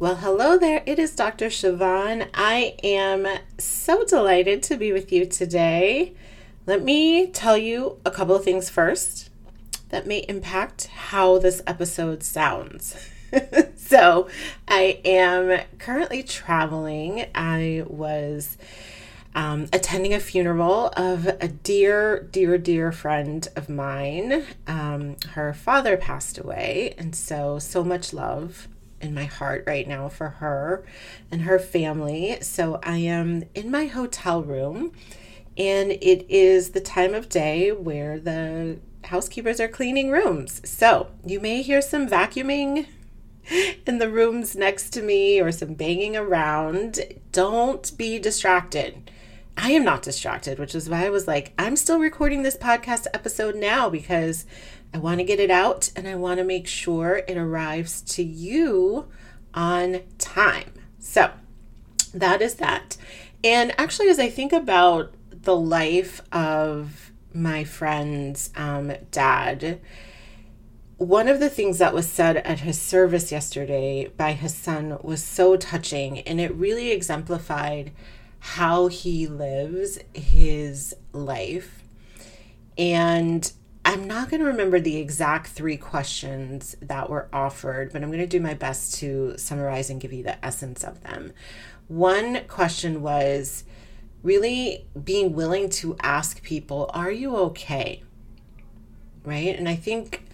Well, 0.00 0.14
hello 0.14 0.56
there. 0.56 0.84
It 0.86 1.00
is 1.00 1.16
Dr. 1.16 1.46
Siobhan. 1.46 2.28
I 2.32 2.76
am 2.84 3.26
so 3.58 4.04
delighted 4.04 4.62
to 4.62 4.76
be 4.76 4.92
with 4.92 5.10
you 5.10 5.26
today. 5.26 6.14
Let 6.66 6.84
me 6.84 7.26
tell 7.26 7.58
you 7.58 7.98
a 8.04 8.12
couple 8.12 8.36
of 8.36 8.44
things 8.44 8.70
first 8.70 9.28
that 9.88 10.06
may 10.06 10.18
impact 10.28 10.86
how 10.86 11.38
this 11.38 11.62
episode 11.66 12.22
sounds. 12.22 12.94
so, 13.76 14.28
I 14.68 15.00
am 15.04 15.62
currently 15.80 16.22
traveling. 16.22 17.26
I 17.34 17.82
was 17.88 18.56
um, 19.34 19.66
attending 19.72 20.14
a 20.14 20.20
funeral 20.20 20.92
of 20.96 21.26
a 21.26 21.48
dear, 21.48 22.22
dear, 22.30 22.56
dear 22.56 22.92
friend 22.92 23.48
of 23.56 23.68
mine. 23.68 24.44
Um, 24.68 25.16
her 25.30 25.52
father 25.52 25.96
passed 25.96 26.38
away, 26.38 26.94
and 26.96 27.16
so, 27.16 27.58
so 27.58 27.82
much 27.82 28.12
love 28.12 28.68
in 29.00 29.14
my 29.14 29.24
heart 29.24 29.64
right 29.66 29.86
now 29.86 30.08
for 30.08 30.28
her 30.28 30.84
and 31.30 31.42
her 31.42 31.58
family. 31.58 32.38
So 32.40 32.80
I 32.82 32.98
am 32.98 33.44
in 33.54 33.70
my 33.70 33.86
hotel 33.86 34.42
room, 34.42 34.92
and 35.56 35.92
it 35.92 36.26
is 36.28 36.70
the 36.70 36.80
time 36.80 37.14
of 37.14 37.28
day 37.28 37.72
where 37.72 38.18
the 38.18 38.78
housekeepers 39.04 39.60
are 39.60 39.68
cleaning 39.68 40.10
rooms. 40.10 40.60
So 40.68 41.08
you 41.24 41.40
may 41.40 41.62
hear 41.62 41.80
some 41.80 42.08
vacuuming 42.08 42.86
in 43.86 43.98
the 43.98 44.10
rooms 44.10 44.56
next 44.56 44.90
to 44.90 45.02
me 45.02 45.40
or 45.40 45.52
some 45.52 45.74
banging 45.74 46.16
around. 46.16 47.00
Don't 47.32 47.96
be 47.96 48.18
distracted. 48.18 49.10
I 49.60 49.72
am 49.72 49.84
not 49.84 50.02
distracted, 50.02 50.60
which 50.60 50.74
is 50.74 50.88
why 50.88 51.06
I 51.06 51.10
was 51.10 51.26
like, 51.26 51.52
I'm 51.58 51.74
still 51.74 51.98
recording 51.98 52.42
this 52.42 52.56
podcast 52.56 53.08
episode 53.12 53.56
now 53.56 53.90
because 53.90 54.46
I 54.92 54.98
want 54.98 55.18
to 55.18 55.24
get 55.24 55.40
it 55.40 55.50
out 55.50 55.90
and 55.94 56.08
I 56.08 56.14
want 56.14 56.38
to 56.38 56.44
make 56.44 56.66
sure 56.66 57.22
it 57.28 57.36
arrives 57.36 58.00
to 58.02 58.22
you 58.22 59.06
on 59.54 60.00
time. 60.18 60.72
So 60.98 61.30
that 62.14 62.40
is 62.40 62.54
that. 62.56 62.96
And 63.44 63.78
actually, 63.78 64.08
as 64.08 64.18
I 64.18 64.30
think 64.30 64.52
about 64.52 65.14
the 65.30 65.56
life 65.56 66.20
of 66.32 67.12
my 67.32 67.64
friend's 67.64 68.50
um, 68.56 68.92
dad, 69.10 69.80
one 70.96 71.28
of 71.28 71.38
the 71.38 71.50
things 71.50 71.78
that 71.78 71.94
was 71.94 72.08
said 72.08 72.38
at 72.38 72.60
his 72.60 72.80
service 72.80 73.30
yesterday 73.30 74.08
by 74.16 74.32
his 74.32 74.54
son 74.54 74.98
was 75.02 75.22
so 75.22 75.56
touching 75.56 76.18
and 76.20 76.40
it 76.40 76.52
really 76.54 76.90
exemplified 76.90 77.92
how 78.40 78.88
he 78.88 79.26
lives 79.26 79.98
his 80.12 80.94
life. 81.12 81.82
And 82.76 83.50
I'm 83.88 84.06
not 84.06 84.28
going 84.28 84.40
to 84.40 84.46
remember 84.46 84.80
the 84.80 84.98
exact 84.98 85.46
three 85.46 85.78
questions 85.78 86.76
that 86.82 87.08
were 87.08 87.26
offered, 87.32 87.90
but 87.90 88.02
I'm 88.02 88.10
going 88.10 88.20
to 88.20 88.26
do 88.26 88.38
my 88.38 88.52
best 88.52 88.96
to 88.96 89.38
summarize 89.38 89.88
and 89.88 89.98
give 89.98 90.12
you 90.12 90.22
the 90.22 90.44
essence 90.44 90.84
of 90.84 91.02
them. 91.04 91.32
One 91.86 92.42
question 92.48 93.00
was 93.00 93.64
really 94.22 94.84
being 95.02 95.32
willing 95.32 95.70
to 95.70 95.96
ask 96.02 96.42
people, 96.42 96.90
Are 96.92 97.10
you 97.10 97.34
okay? 97.36 98.02
Right? 99.24 99.56
And 99.56 99.66
I 99.66 99.76
think 99.76 100.26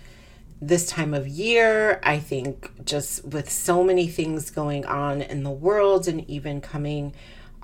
this 0.61 0.87
time 0.87 1.15
of 1.15 1.29
year, 1.29 2.01
I 2.03 2.19
think 2.19 2.85
just 2.85 3.25
with 3.25 3.49
so 3.49 3.85
many 3.85 4.09
things 4.09 4.51
going 4.51 4.85
on 4.85 5.23
in 5.23 5.45
the 5.45 5.51
world 5.53 6.09
and 6.09 6.29
even 6.29 6.61
coming 6.61 7.15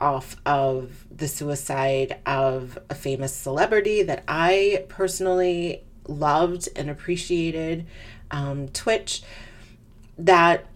off 0.01 0.37
of 0.47 1.07
the 1.15 1.29
suicide 1.29 2.19
of 2.25 2.79
a 2.89 2.95
famous 2.95 3.35
celebrity 3.35 4.03
that 4.03 4.25
I 4.27 4.87
personally 4.89 5.85
loved 6.07 6.69
and 6.77 6.91
appreciated, 6.91 7.87
um, 8.31 8.69
Twitch, 8.69 9.23
that 10.19 10.67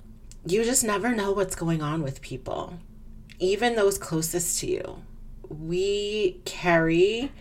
you 0.46 0.64
just 0.64 0.84
never 0.84 1.14
know 1.14 1.32
what's 1.32 1.56
going 1.56 1.82
on 1.82 2.02
with 2.02 2.20
people, 2.20 2.78
even 3.38 3.76
those 3.76 3.98
closest 3.98 4.60
to 4.60 4.66
you. 4.66 5.02
We 5.48 6.40
carry 6.44 7.32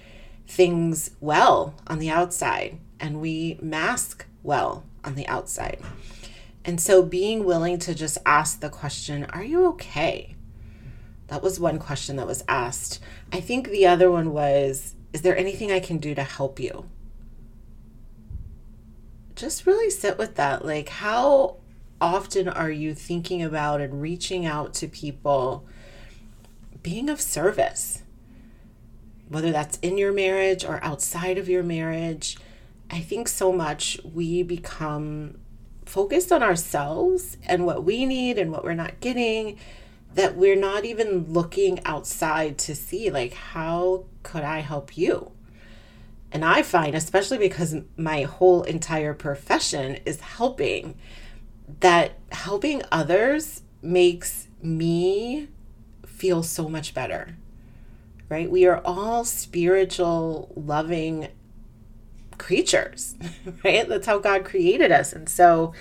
things 0.47 1.11
well 1.19 1.75
on 1.87 1.99
the 1.99 2.09
outside 2.09 2.77
and 2.99 3.19
we 3.19 3.57
mask 3.61 4.25
well 4.43 4.83
on 5.03 5.15
the 5.15 5.27
outside. 5.27 5.79
And 6.65 6.79
so 6.79 7.03
being 7.03 7.43
willing 7.43 7.77
to 7.79 7.93
just 7.93 8.17
ask 8.25 8.59
the 8.59 8.69
question, 8.69 9.25
Are 9.25 9.43
you 9.43 9.65
okay? 9.67 10.35
That 11.27 11.41
was 11.41 11.59
one 11.59 11.79
question 11.79 12.15
that 12.17 12.27
was 12.27 12.43
asked. 12.47 12.99
I 13.31 13.41
think 13.41 13.69
the 13.69 13.85
other 13.85 14.09
one 14.09 14.31
was, 14.31 14.95
Is 15.11 15.21
there 15.21 15.37
anything 15.37 15.71
I 15.71 15.79
can 15.79 15.97
do 15.97 16.15
to 16.15 16.23
help 16.23 16.59
you? 16.59 16.85
Just 19.43 19.65
really 19.65 19.89
sit 19.89 20.17
with 20.17 20.35
that. 20.35 20.63
Like, 20.63 20.87
how 20.87 21.57
often 21.99 22.47
are 22.47 22.71
you 22.71 22.95
thinking 22.95 23.43
about 23.43 23.81
and 23.81 24.01
reaching 24.01 24.45
out 24.45 24.73
to 24.75 24.87
people, 24.87 25.65
being 26.81 27.09
of 27.09 27.19
service? 27.19 28.03
Whether 29.27 29.51
that's 29.51 29.77
in 29.79 29.97
your 29.97 30.13
marriage 30.13 30.63
or 30.63 30.81
outside 30.81 31.37
of 31.37 31.49
your 31.49 31.61
marriage, 31.61 32.37
I 32.89 33.01
think 33.01 33.27
so 33.27 33.51
much 33.51 33.99
we 34.05 34.43
become 34.43 35.39
focused 35.83 36.31
on 36.31 36.41
ourselves 36.41 37.35
and 37.45 37.65
what 37.65 37.83
we 37.83 38.05
need 38.05 38.37
and 38.37 38.49
what 38.49 38.63
we're 38.63 38.73
not 38.73 39.01
getting 39.01 39.59
that 40.13 40.37
we're 40.37 40.55
not 40.55 40.85
even 40.85 41.33
looking 41.33 41.85
outside 41.85 42.57
to 42.59 42.75
see 42.75 43.11
like 43.11 43.33
how 43.33 44.05
could 44.21 44.43
I 44.43 44.59
help 44.59 44.97
you? 44.97 45.32
And 46.33 46.43
I 46.43 46.63
find 46.63 46.95
especially 46.95 47.37
because 47.37 47.75
my 47.95 48.23
whole 48.23 48.63
entire 48.63 49.13
profession 49.13 49.99
is 50.05 50.19
helping 50.19 50.95
that 51.79 52.19
helping 52.31 52.81
others 52.91 53.61
makes 53.81 54.47
me 54.61 55.47
feel 56.05 56.41
so 56.43 56.67
much 56.67 56.93
better. 56.93 57.37
Right? 58.29 58.49
We 58.49 58.65
are 58.65 58.81
all 58.83 59.25
spiritual 59.25 60.51
loving 60.55 61.27
creatures, 62.39 63.15
right? 63.63 63.87
That's 63.87 64.07
how 64.07 64.17
God 64.17 64.43
created 64.43 64.91
us. 64.91 65.13
And 65.13 65.29
so 65.29 65.73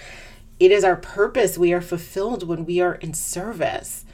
it 0.61 0.71
is 0.71 0.85
our 0.85 0.97
purpose. 0.97 1.57
We 1.57 1.73
are 1.73 1.81
fulfilled 1.81 2.47
when 2.47 2.67
we 2.67 2.81
are 2.81 2.95
in 2.97 3.15
service 3.15 4.05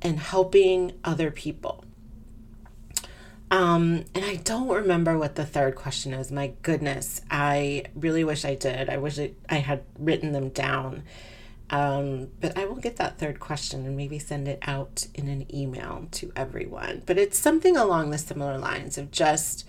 and 0.00 0.18
helping 0.18 0.92
other 1.04 1.30
people. 1.30 1.83
Um, 3.50 4.04
and 4.14 4.24
I 4.24 4.36
don't 4.36 4.68
remember 4.68 5.18
what 5.18 5.36
the 5.36 5.44
third 5.44 5.76
question 5.76 6.12
is. 6.12 6.32
My 6.32 6.52
goodness, 6.62 7.20
I 7.30 7.84
really 7.94 8.24
wish 8.24 8.44
I 8.44 8.54
did. 8.54 8.88
I 8.88 8.96
wish 8.96 9.18
I 9.48 9.54
had 9.54 9.84
written 9.98 10.32
them 10.32 10.48
down. 10.48 11.04
Um, 11.70 12.28
but 12.40 12.58
I 12.58 12.66
will 12.66 12.76
get 12.76 12.96
that 12.96 13.18
third 13.18 13.40
question 13.40 13.86
and 13.86 13.96
maybe 13.96 14.18
send 14.18 14.48
it 14.48 14.58
out 14.62 15.06
in 15.14 15.28
an 15.28 15.52
email 15.54 16.08
to 16.12 16.32
everyone. 16.36 17.02
But 17.06 17.18
it's 17.18 17.38
something 17.38 17.76
along 17.76 18.10
the 18.10 18.18
similar 18.18 18.58
lines 18.58 18.98
of 18.98 19.10
just 19.10 19.68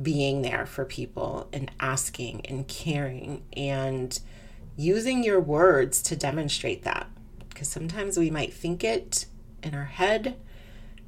being 0.00 0.42
there 0.42 0.66
for 0.66 0.84
people 0.84 1.48
and 1.52 1.70
asking 1.80 2.46
and 2.46 2.66
caring 2.66 3.44
and 3.54 4.18
using 4.76 5.22
your 5.22 5.40
words 5.40 6.00
to 6.02 6.16
demonstrate 6.16 6.84
that. 6.84 7.08
Because 7.48 7.68
sometimes 7.68 8.16
we 8.16 8.30
might 8.30 8.54
think 8.54 8.82
it 8.82 9.26
in 9.62 9.74
our 9.74 9.84
head, 9.84 10.36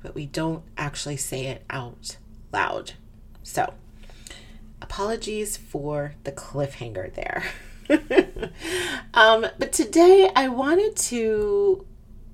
but 0.05 0.15
we 0.15 0.27
don't 0.27 0.63
actually 0.77 1.17
say 1.17 1.47
it 1.47 1.65
out 1.71 2.19
loud. 2.53 2.93
So, 3.43 3.73
apologies 4.81 5.57
for 5.57 6.15
the 6.25 6.31
cliffhanger 6.31 7.13
there. 7.15 7.45
um, 9.15 9.47
but 9.59 9.73
today 9.73 10.31
I 10.37 10.49
wanted 10.49 10.95
to 10.97 11.87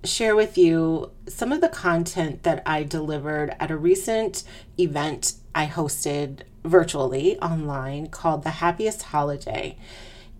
share 0.02 0.34
with 0.34 0.58
you 0.58 1.12
some 1.28 1.52
of 1.52 1.61
the 1.61 1.69
content 1.69 2.43
that 2.43 2.62
I 2.67 2.82
delivered 2.82 3.55
at 3.61 3.70
a 3.70 3.76
recent 3.76 4.43
event 4.78 5.34
I 5.55 5.66
hosted 5.66 6.40
virtually 6.64 7.38
online 7.38 8.08
called 8.08 8.43
The 8.43 8.50
Happiest 8.50 9.02
Holiday. 9.02 9.76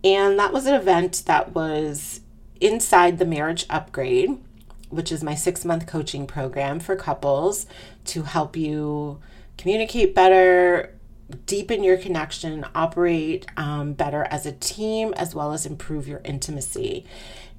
And 0.03 0.37
that 0.39 0.53
was 0.53 0.67
an 0.67 0.75
event 0.75 1.23
that 1.27 1.55
was 1.55 2.23
inside 2.61 3.19
the 3.19 3.25
Marriage 3.25 3.67
Upgrade 3.71 4.39
which 4.91 5.11
is 5.11 5.23
my 5.23 5.35
six 5.35 5.65
month 5.65 5.87
coaching 5.87 6.27
program 6.27 6.81
for 6.81 6.95
couples 6.97 7.67
to 8.07 8.23
help 8.23 8.57
you 8.57 9.21
communicate 9.57 10.15
better, 10.15 10.95
deepen 11.47 11.83
your 11.83 11.97
connection, 11.97 12.67
operate 12.75 13.47
um, 13.57 13.93
better 13.93 14.27
as 14.31 14.47
a 14.47 14.53
team, 14.53 15.15
as 15.15 15.35
well 15.35 15.53
as 15.53 15.67
improve 15.67 16.07
your 16.07 16.21
intimacy. 16.25 17.05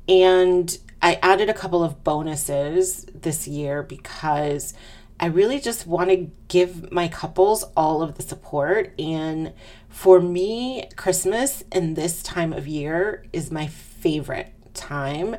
And 0.08 0.78
I 1.02 1.20
added 1.22 1.50
a 1.50 1.54
couple 1.54 1.84
of 1.84 2.04
bonuses 2.04 3.06
this 3.14 3.48
year 3.48 3.82
because 3.82 4.74
I 5.20 5.28
really 5.28 5.60
just 5.60 5.86
want 5.86 6.10
to 6.10 6.32
give 6.48 6.92
my 6.92 7.08
couples 7.08 7.64
all 7.78 8.02
of 8.02 8.16
the 8.16 8.24
support. 8.24 8.94
And 9.00 9.54
for 9.88 10.20
me, 10.20 10.90
Christmas 10.96 11.64
and 11.72 11.96
this 11.96 12.24
time 12.24 12.52
of 12.52 12.68
year 12.68 13.26
is 13.32 13.52
my 13.52 13.68
favorite 13.68 14.52
time. 14.74 15.38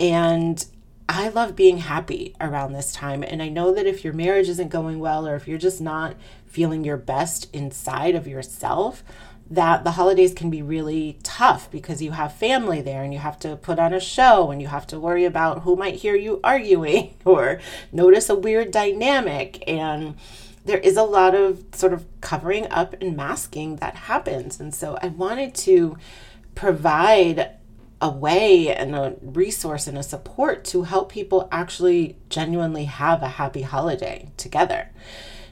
And 0.00 0.64
I 1.08 1.28
love 1.28 1.56
being 1.56 1.78
happy 1.78 2.34
around 2.38 2.72
this 2.72 2.92
time. 2.92 3.22
And 3.22 3.42
I 3.42 3.48
know 3.48 3.72
that 3.72 3.86
if 3.86 4.04
your 4.04 4.12
marriage 4.12 4.48
isn't 4.48 4.68
going 4.68 4.98
well 4.98 5.26
or 5.26 5.34
if 5.36 5.48
you're 5.48 5.56
just 5.56 5.80
not 5.80 6.16
feeling 6.46 6.84
your 6.84 6.98
best 6.98 7.52
inside 7.54 8.14
of 8.14 8.26
yourself, 8.26 9.02
that 9.50 9.82
the 9.82 9.92
holidays 9.92 10.34
can 10.34 10.50
be 10.50 10.60
really 10.60 11.18
tough 11.22 11.70
because 11.70 12.02
you 12.02 12.10
have 12.10 12.34
family 12.34 12.82
there 12.82 13.02
and 13.02 13.14
you 13.14 13.18
have 13.18 13.38
to 13.38 13.56
put 13.56 13.78
on 13.78 13.94
a 13.94 14.00
show 14.00 14.50
and 14.50 14.60
you 14.60 14.68
have 14.68 14.86
to 14.86 15.00
worry 15.00 15.24
about 15.24 15.62
who 15.62 15.74
might 15.74 15.94
hear 15.94 16.14
you 16.14 16.38
arguing 16.44 17.16
or 17.24 17.58
notice 17.90 18.28
a 18.28 18.34
weird 18.34 18.70
dynamic. 18.70 19.64
And 19.66 20.16
there 20.66 20.78
is 20.78 20.98
a 20.98 21.02
lot 21.02 21.34
of 21.34 21.64
sort 21.72 21.94
of 21.94 22.04
covering 22.20 22.70
up 22.70 22.94
and 23.00 23.16
masking 23.16 23.76
that 23.76 23.96
happens. 23.96 24.60
And 24.60 24.74
so 24.74 24.98
I 25.00 25.08
wanted 25.08 25.54
to 25.54 25.96
provide 26.54 27.52
a 28.00 28.10
way 28.10 28.74
and 28.74 28.94
a 28.94 29.16
resource 29.20 29.86
and 29.86 29.98
a 29.98 30.02
support 30.02 30.64
to 30.64 30.84
help 30.84 31.10
people 31.10 31.48
actually 31.50 32.16
genuinely 32.28 32.84
have 32.84 33.22
a 33.22 33.28
happy 33.28 33.62
holiday 33.62 34.30
together. 34.36 34.90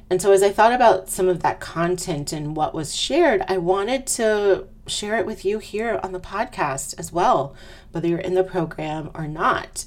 And 0.08 0.22
so, 0.22 0.30
as 0.30 0.42
I 0.42 0.50
thought 0.50 0.72
about 0.72 1.08
some 1.08 1.28
of 1.28 1.42
that 1.42 1.58
content 1.58 2.32
and 2.32 2.54
what 2.54 2.74
was 2.74 2.94
shared, 2.94 3.42
I 3.48 3.58
wanted 3.58 4.06
to 4.08 4.68
share 4.86 5.18
it 5.18 5.26
with 5.26 5.44
you 5.44 5.58
here 5.58 5.98
on 6.02 6.12
the 6.12 6.20
podcast 6.20 6.94
as 6.98 7.12
well, 7.12 7.56
whether 7.90 8.06
you're 8.06 8.18
in 8.18 8.34
the 8.34 8.44
program 8.44 9.10
or 9.14 9.26
not. 9.26 9.84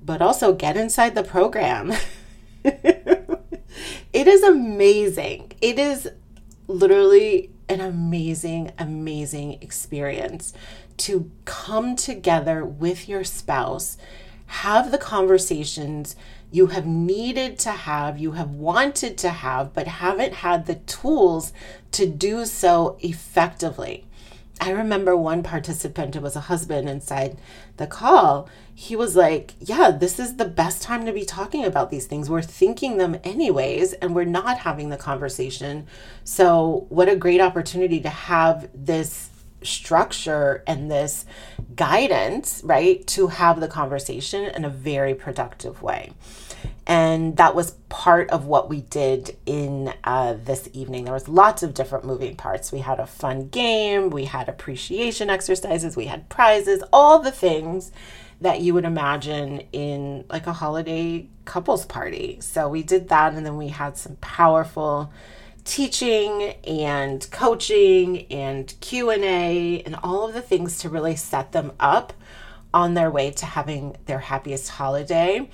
But 0.00 0.22
also 0.22 0.54
get 0.54 0.76
inside 0.76 1.16
the 1.16 1.24
program. 1.24 1.92
it 2.64 3.48
is 4.12 4.42
amazing. 4.44 5.52
It 5.60 5.80
is 5.80 6.08
literally 6.68 7.50
an 7.68 7.80
amazing, 7.80 8.70
amazing 8.78 9.58
experience 9.62 10.52
to 10.98 11.30
come 11.44 11.96
together 11.96 12.64
with 12.64 13.08
your 13.08 13.24
spouse, 13.24 13.96
have 14.46 14.90
the 14.90 14.98
conversations 14.98 16.16
you 16.54 16.68
have 16.68 16.86
needed 16.86 17.58
to 17.58 17.72
have, 17.72 18.18
you 18.18 18.32
have 18.32 18.50
wanted 18.50 19.18
to 19.18 19.28
have, 19.28 19.74
but 19.74 19.88
haven't 19.88 20.34
had 20.34 20.66
the 20.66 20.76
tools 20.76 21.52
to 21.90 22.06
do 22.06 22.44
so 22.44 22.96
effectively. 23.00 24.06
I 24.60 24.70
remember 24.70 25.16
one 25.16 25.42
participant, 25.42 26.14
it 26.14 26.22
was 26.22 26.36
a 26.36 26.42
husband 26.42 26.88
inside 26.88 27.38
the 27.76 27.88
call. 27.88 28.48
He 28.72 28.94
was 28.94 29.16
like, 29.16 29.54
Yeah, 29.58 29.90
this 29.90 30.20
is 30.20 30.36
the 30.36 30.44
best 30.44 30.80
time 30.80 31.04
to 31.06 31.12
be 31.12 31.24
talking 31.24 31.64
about 31.64 31.90
these 31.90 32.06
things. 32.06 32.30
We're 32.30 32.40
thinking 32.40 32.98
them 32.98 33.18
anyways, 33.24 33.94
and 33.94 34.14
we're 34.14 34.24
not 34.24 34.58
having 34.58 34.90
the 34.90 34.96
conversation. 34.96 35.88
So, 36.22 36.86
what 36.88 37.08
a 37.08 37.16
great 37.16 37.40
opportunity 37.40 38.00
to 38.00 38.08
have 38.08 38.68
this 38.72 39.30
structure 39.64 40.62
and 40.66 40.90
this 40.90 41.24
guidance, 41.74 42.60
right, 42.64 43.06
to 43.08 43.28
have 43.28 43.60
the 43.60 43.68
conversation 43.68 44.44
in 44.44 44.64
a 44.64 44.70
very 44.70 45.14
productive 45.14 45.82
way. 45.82 46.12
And 46.86 47.36
that 47.38 47.54
was 47.54 47.72
part 47.88 48.28
of 48.30 48.44
what 48.44 48.68
we 48.68 48.82
did 48.82 49.36
in 49.46 49.94
uh, 50.04 50.34
this 50.44 50.68
evening. 50.74 51.04
There 51.04 51.14
was 51.14 51.28
lots 51.28 51.62
of 51.62 51.72
different 51.72 52.04
moving 52.04 52.36
parts. 52.36 52.72
We 52.72 52.80
had 52.80 53.00
a 53.00 53.06
fun 53.06 53.48
game, 53.48 54.10
we 54.10 54.26
had 54.26 54.48
appreciation 54.48 55.30
exercises, 55.30 55.96
we 55.96 56.06
had 56.06 56.28
prizes, 56.28 56.82
all 56.92 57.20
the 57.20 57.32
things 57.32 57.90
that 58.40 58.60
you 58.60 58.74
would 58.74 58.84
imagine 58.84 59.62
in 59.72 60.24
like 60.28 60.46
a 60.46 60.52
holiday 60.52 61.26
couples 61.46 61.86
party. 61.86 62.38
So 62.40 62.68
we 62.68 62.82
did 62.82 63.08
that, 63.08 63.32
and 63.32 63.46
then 63.46 63.56
we 63.56 63.68
had 63.68 63.96
some 63.96 64.16
powerful 64.16 65.10
teaching 65.64 66.54
and 66.66 67.30
coaching 67.30 68.26
and 68.30 68.74
q&a 68.80 69.82
and 69.82 69.96
all 70.02 70.28
of 70.28 70.34
the 70.34 70.42
things 70.42 70.78
to 70.78 70.88
really 70.88 71.16
set 71.16 71.52
them 71.52 71.72
up 71.80 72.12
on 72.72 72.94
their 72.94 73.10
way 73.10 73.30
to 73.30 73.46
having 73.46 73.96
their 74.06 74.18
happiest 74.18 74.70
holiday 74.70 75.48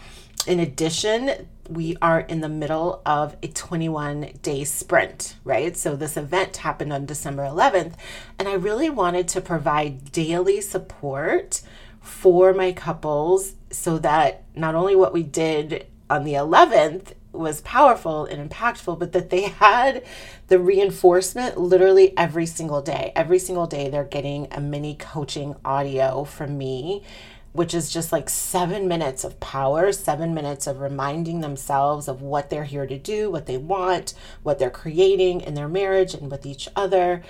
in 0.47 0.59
addition 0.59 1.47
we 1.71 1.97
are 2.03 2.21
in 2.21 2.41
the 2.41 2.49
middle 2.49 3.01
of 3.07 3.37
a 3.43 3.49
21 3.49 4.33
day 4.43 4.65
sprint, 4.65 5.37
right? 5.45 5.77
So, 5.77 5.95
this 5.95 6.17
event 6.17 6.59
happened 6.59 6.93
on 6.93 7.07
December 7.07 7.45
11th, 7.45 7.95
and 8.39 8.49
I 8.49 8.55
really 8.55 8.91
wanted 8.91 9.29
to 9.29 9.41
provide 9.41 10.11
daily 10.11 10.61
support 10.61 11.63
for 12.01 12.53
my 12.53 12.73
couples 12.73 13.55
so 13.71 13.99
that 13.99 14.43
not 14.55 14.75
only 14.75 14.97
what 14.97 15.13
we 15.13 15.23
did 15.23 15.87
on 16.09 16.25
the 16.25 16.35
11th 16.35 17.13
was 17.33 17.61
powerful 17.63 18.25
and 18.25 18.51
impactful, 18.51 18.99
but 18.99 19.13
that 19.13 19.31
they 19.31 19.43
had 19.43 20.05
the 20.49 20.59
reinforcement 20.59 21.59
literally 21.59 22.17
every 22.17 22.47
single 22.47 22.83
day. 22.83 23.13
Every 23.15 23.39
single 23.39 23.67
day, 23.67 23.89
they're 23.89 24.05
getting 24.05 24.49
a 24.51 24.61
mini 24.61 24.97
coaching 24.97 25.55
audio 25.65 26.25
from 26.25 26.59
me, 26.59 27.05
which 27.53 27.75
is 27.75 27.93
just 27.93 28.13
like 28.13 28.29
seven 28.29 28.89
minutes 28.89 29.25
of 29.25 29.41
power, 29.41 29.93
seven 29.93 30.35
minutes 30.35 30.67
of 30.67 30.81
reminding 30.81 31.41
themselves 31.41 32.09
of 32.09 32.23
what 32.23 32.51
they're 32.51 32.65
here 32.65 32.87
to 32.87 32.99
do, 32.99 33.31
what 33.31 33.47
they 33.47 33.57
want, 33.57 34.15
what 34.43 34.59
they're 34.59 34.71
creating 34.71 35.41
in 35.41 35.55
their 35.55 35.69
marriage 35.69 36.15
and 36.15 36.31
with 36.31 36.47
each 36.47 36.69
other. 36.75 37.23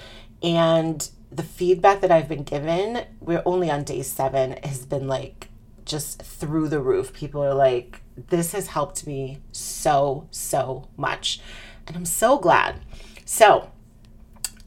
And 0.43 1.09
the 1.31 1.43
feedback 1.43 2.01
that 2.01 2.11
I've 2.11 2.29
been 2.29 2.43
given, 2.43 3.05
we're 3.21 3.43
only 3.45 3.71
on 3.71 3.85
day 3.85 4.03
seven, 4.03 4.57
has 4.65 4.85
been 4.87 5.07
like 5.07 5.50
just 5.85 6.23
through 6.23 6.69
the 6.69 6.81
roof. 6.81 7.13
People 7.13 7.43
are 7.43 7.55
like, 7.55 8.03
this 8.29 8.53
has 8.53 8.69
helped 8.69 9.07
me 9.07 9.39
so, 9.53 10.29
so 10.31 10.89
much. 10.97 11.41
And 11.87 11.97
I'm 11.97 12.07
so 12.07 12.39
glad. 12.39 12.81
So, 13.25 13.71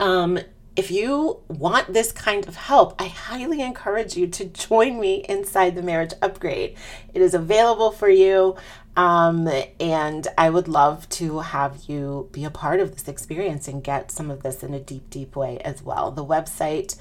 um, 0.00 0.38
if 0.76 0.90
you 0.90 1.40
want 1.46 1.92
this 1.92 2.10
kind 2.10 2.48
of 2.48 2.56
help, 2.56 3.00
I 3.00 3.06
highly 3.06 3.60
encourage 3.60 4.16
you 4.16 4.26
to 4.26 4.44
join 4.46 4.98
me 4.98 5.24
inside 5.28 5.76
the 5.76 5.82
Marriage 5.82 6.14
Upgrade. 6.20 6.76
It 7.12 7.22
is 7.22 7.32
available 7.32 7.92
for 7.92 8.08
you, 8.08 8.56
um, 8.96 9.48
and 9.78 10.26
I 10.36 10.50
would 10.50 10.66
love 10.66 11.08
to 11.10 11.40
have 11.40 11.84
you 11.86 12.28
be 12.32 12.44
a 12.44 12.50
part 12.50 12.80
of 12.80 12.92
this 12.92 13.06
experience 13.06 13.68
and 13.68 13.84
get 13.84 14.10
some 14.10 14.30
of 14.30 14.42
this 14.42 14.64
in 14.64 14.74
a 14.74 14.80
deep, 14.80 15.10
deep 15.10 15.36
way 15.36 15.58
as 15.58 15.82
well. 15.82 16.10
The 16.10 16.24
website 16.24 16.96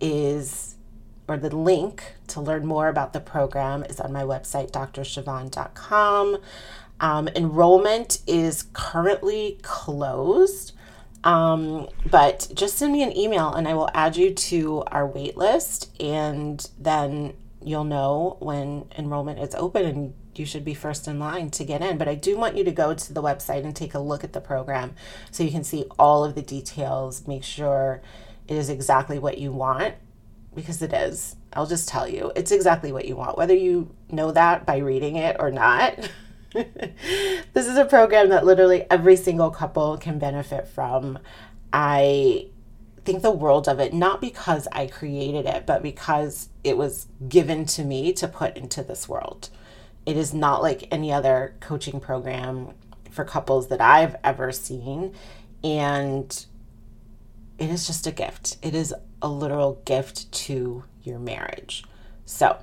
is 0.00 0.76
or 1.28 1.36
the 1.36 1.54
link 1.54 2.14
to 2.28 2.40
learn 2.40 2.66
more 2.66 2.88
about 2.88 3.12
the 3.12 3.20
program 3.20 3.84
is 3.84 4.00
on 4.00 4.12
my 4.12 4.22
website, 4.22 4.70
drsiobhan.com. 4.70 6.38
Um, 7.00 7.28
enrollment 7.28 8.22
is 8.26 8.64
currently 8.72 9.58
closed, 9.62 10.72
um, 11.22 11.88
but 12.10 12.48
just 12.54 12.76
send 12.76 12.92
me 12.92 13.02
an 13.02 13.16
email 13.16 13.52
and 13.52 13.68
I 13.68 13.74
will 13.74 13.90
add 13.94 14.16
you 14.16 14.34
to 14.34 14.82
our 14.88 15.06
wait 15.06 15.36
list, 15.36 15.94
and 16.00 16.68
then 16.78 17.34
you'll 17.62 17.84
know 17.84 18.36
when 18.40 18.86
enrollment 18.96 19.38
is 19.38 19.54
open 19.54 19.84
and 19.84 20.14
you 20.34 20.46
should 20.46 20.64
be 20.64 20.74
first 20.74 21.06
in 21.06 21.18
line 21.18 21.50
to 21.50 21.64
get 21.64 21.82
in. 21.82 21.98
But 21.98 22.08
I 22.08 22.14
do 22.14 22.36
want 22.36 22.56
you 22.56 22.64
to 22.64 22.72
go 22.72 22.94
to 22.94 23.12
the 23.12 23.22
website 23.22 23.64
and 23.64 23.76
take 23.76 23.94
a 23.94 23.98
look 23.98 24.24
at 24.24 24.32
the 24.32 24.40
program 24.40 24.94
so 25.30 25.42
you 25.42 25.50
can 25.50 25.64
see 25.64 25.84
all 25.98 26.24
of 26.24 26.34
the 26.34 26.42
details, 26.42 27.26
make 27.26 27.44
sure 27.44 28.00
it 28.46 28.56
is 28.56 28.70
exactly 28.70 29.18
what 29.18 29.38
you 29.38 29.52
want 29.52 29.94
because 30.58 30.82
it 30.82 30.92
is. 30.92 31.36
I'll 31.52 31.66
just 31.66 31.88
tell 31.88 32.08
you, 32.08 32.32
it's 32.34 32.50
exactly 32.50 32.90
what 32.90 33.06
you 33.06 33.14
want, 33.14 33.38
whether 33.38 33.54
you 33.54 33.94
know 34.10 34.32
that 34.32 34.66
by 34.66 34.78
reading 34.78 35.14
it 35.14 35.36
or 35.38 35.52
not. 35.52 36.10
this 36.52 37.68
is 37.68 37.76
a 37.76 37.84
program 37.84 38.30
that 38.30 38.44
literally 38.44 38.84
every 38.90 39.14
single 39.14 39.50
couple 39.50 39.96
can 39.98 40.18
benefit 40.18 40.66
from. 40.66 41.20
I 41.72 42.48
think 43.04 43.22
the 43.22 43.30
world 43.30 43.68
of 43.68 43.78
it, 43.78 43.94
not 43.94 44.20
because 44.20 44.66
I 44.72 44.88
created 44.88 45.46
it, 45.46 45.64
but 45.64 45.80
because 45.80 46.48
it 46.64 46.76
was 46.76 47.06
given 47.28 47.64
to 47.66 47.84
me 47.84 48.12
to 48.14 48.26
put 48.26 48.56
into 48.56 48.82
this 48.82 49.08
world. 49.08 49.48
It 50.06 50.16
is 50.16 50.34
not 50.34 50.60
like 50.60 50.88
any 50.90 51.12
other 51.12 51.54
coaching 51.60 52.00
program 52.00 52.72
for 53.12 53.24
couples 53.24 53.68
that 53.68 53.80
I've 53.80 54.16
ever 54.24 54.50
seen. 54.50 55.14
And 55.62 56.46
it 57.58 57.70
is 57.70 57.86
just 57.86 58.06
a 58.06 58.12
gift. 58.12 58.56
It 58.62 58.74
is 58.74 58.94
a 59.20 59.28
literal 59.28 59.82
gift 59.84 60.30
to 60.32 60.84
your 61.02 61.18
marriage. 61.18 61.84
So 62.24 62.58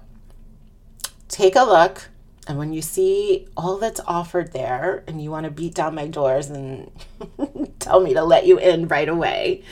take 1.27 1.55
a 1.55 1.63
look. 1.63 2.09
And 2.47 2.57
when 2.57 2.73
you 2.73 2.81
see 2.81 3.47
all 3.57 3.77
that's 3.77 3.99
offered 4.05 4.53
there 4.53 5.03
and 5.07 5.21
you 5.21 5.31
want 5.31 5.45
to 5.45 5.51
beat 5.51 5.73
down 5.73 5.95
my 5.95 6.07
doors 6.07 6.49
and 6.49 6.91
tell 7.79 7.99
me 7.99 8.13
to 8.13 8.23
let 8.23 8.45
you 8.45 8.59
in 8.59 8.87
right 8.87 9.09
away, 9.09 9.63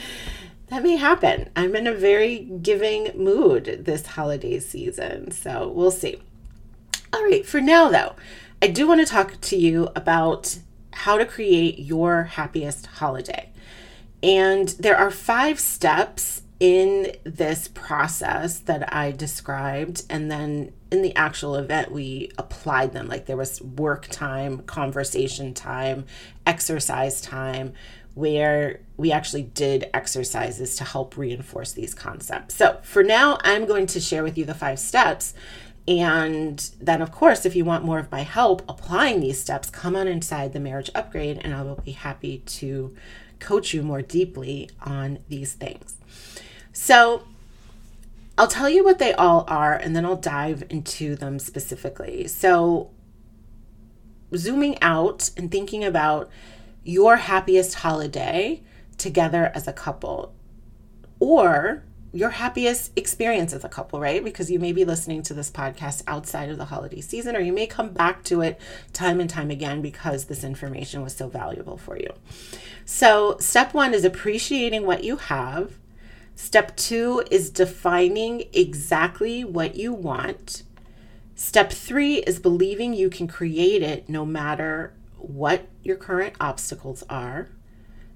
that 0.68 0.82
may 0.82 0.96
happen. 0.96 1.50
I'm 1.54 1.76
in 1.76 1.86
a 1.86 1.94
very 1.94 2.40
giving 2.40 3.12
mood 3.14 3.84
this 3.84 4.06
holiday 4.06 4.58
season. 4.58 5.30
So 5.30 5.68
we'll 5.68 5.92
see. 5.92 6.20
All 7.12 7.22
right, 7.22 7.46
for 7.46 7.60
now 7.60 7.88
though, 7.88 8.16
I 8.60 8.66
do 8.66 8.88
want 8.88 9.00
to 9.00 9.06
talk 9.06 9.40
to 9.40 9.56
you 9.56 9.88
about 9.94 10.58
how 10.92 11.16
to 11.16 11.24
create 11.24 11.78
your 11.78 12.24
happiest 12.24 12.86
holiday. 12.86 13.50
And 14.24 14.70
there 14.80 14.96
are 14.96 15.10
five 15.10 15.60
steps 15.60 16.40
in 16.58 17.12
this 17.24 17.68
process 17.68 18.58
that 18.60 18.90
I 18.90 19.12
described. 19.12 20.04
And 20.08 20.30
then 20.30 20.72
in 20.90 21.02
the 21.02 21.14
actual 21.14 21.56
event, 21.56 21.92
we 21.92 22.30
applied 22.38 22.94
them. 22.94 23.06
Like 23.06 23.26
there 23.26 23.36
was 23.36 23.60
work 23.60 24.06
time, 24.06 24.60
conversation 24.60 25.52
time, 25.52 26.06
exercise 26.46 27.20
time, 27.20 27.74
where 28.14 28.80
we 28.96 29.12
actually 29.12 29.42
did 29.42 29.90
exercises 29.92 30.74
to 30.76 30.84
help 30.84 31.18
reinforce 31.18 31.72
these 31.72 31.92
concepts. 31.92 32.54
So 32.54 32.78
for 32.82 33.02
now, 33.02 33.36
I'm 33.42 33.66
going 33.66 33.86
to 33.88 34.00
share 34.00 34.22
with 34.22 34.38
you 34.38 34.46
the 34.46 34.54
five 34.54 34.78
steps. 34.78 35.34
And 35.86 36.70
then, 36.80 37.02
of 37.02 37.12
course, 37.12 37.44
if 37.44 37.54
you 37.54 37.66
want 37.66 37.84
more 37.84 37.98
of 37.98 38.10
my 38.10 38.22
help 38.22 38.62
applying 38.70 39.20
these 39.20 39.38
steps, 39.38 39.68
come 39.68 39.94
on 39.94 40.08
inside 40.08 40.54
the 40.54 40.60
marriage 40.60 40.90
upgrade, 40.94 41.42
and 41.44 41.54
I 41.54 41.60
will 41.60 41.74
be 41.74 41.92
happy 41.92 42.38
to 42.38 42.94
coach 43.44 43.74
you 43.74 43.82
more 43.82 44.02
deeply 44.02 44.70
on 44.82 45.18
these 45.28 45.52
things. 45.52 45.96
So, 46.72 47.24
I'll 48.36 48.48
tell 48.48 48.68
you 48.68 48.82
what 48.82 48.98
they 48.98 49.12
all 49.12 49.44
are, 49.46 49.74
and 49.74 49.94
then 49.94 50.04
I'll 50.04 50.16
dive 50.16 50.64
into 50.68 51.14
them 51.14 51.38
specifically. 51.38 52.26
So, 52.26 52.90
zooming 54.34 54.80
out 54.82 55.30
and 55.36 55.50
thinking 55.50 55.84
about 55.84 56.30
your 56.82 57.16
happiest 57.16 57.74
holiday 57.76 58.62
together 58.98 59.52
as 59.54 59.68
a 59.68 59.72
couple, 59.72 60.34
or 61.20 61.84
your 62.14 62.30
happiest 62.30 62.92
experience 62.96 63.52
as 63.52 63.64
a 63.64 63.68
couple, 63.68 63.98
right? 63.98 64.22
Because 64.22 64.48
you 64.48 64.60
may 64.60 64.72
be 64.72 64.84
listening 64.84 65.20
to 65.22 65.34
this 65.34 65.50
podcast 65.50 66.04
outside 66.06 66.48
of 66.48 66.58
the 66.58 66.66
holiday 66.66 67.00
season, 67.00 67.34
or 67.34 67.40
you 67.40 67.52
may 67.52 67.66
come 67.66 67.92
back 67.92 68.22
to 68.24 68.40
it 68.40 68.60
time 68.92 69.18
and 69.18 69.28
time 69.28 69.50
again 69.50 69.82
because 69.82 70.26
this 70.26 70.44
information 70.44 71.02
was 71.02 71.14
so 71.14 71.28
valuable 71.28 71.76
for 71.76 71.98
you. 71.98 72.08
So, 72.84 73.36
step 73.40 73.74
one 73.74 73.92
is 73.92 74.04
appreciating 74.04 74.86
what 74.86 75.02
you 75.02 75.16
have. 75.16 75.72
Step 76.36 76.76
two 76.76 77.24
is 77.32 77.50
defining 77.50 78.44
exactly 78.52 79.42
what 79.42 79.74
you 79.74 79.92
want. 79.92 80.62
Step 81.34 81.72
three 81.72 82.18
is 82.18 82.38
believing 82.38 82.94
you 82.94 83.10
can 83.10 83.26
create 83.26 83.82
it 83.82 84.08
no 84.08 84.24
matter 84.24 84.94
what 85.16 85.66
your 85.82 85.96
current 85.96 86.34
obstacles 86.40 87.02
are. 87.10 87.48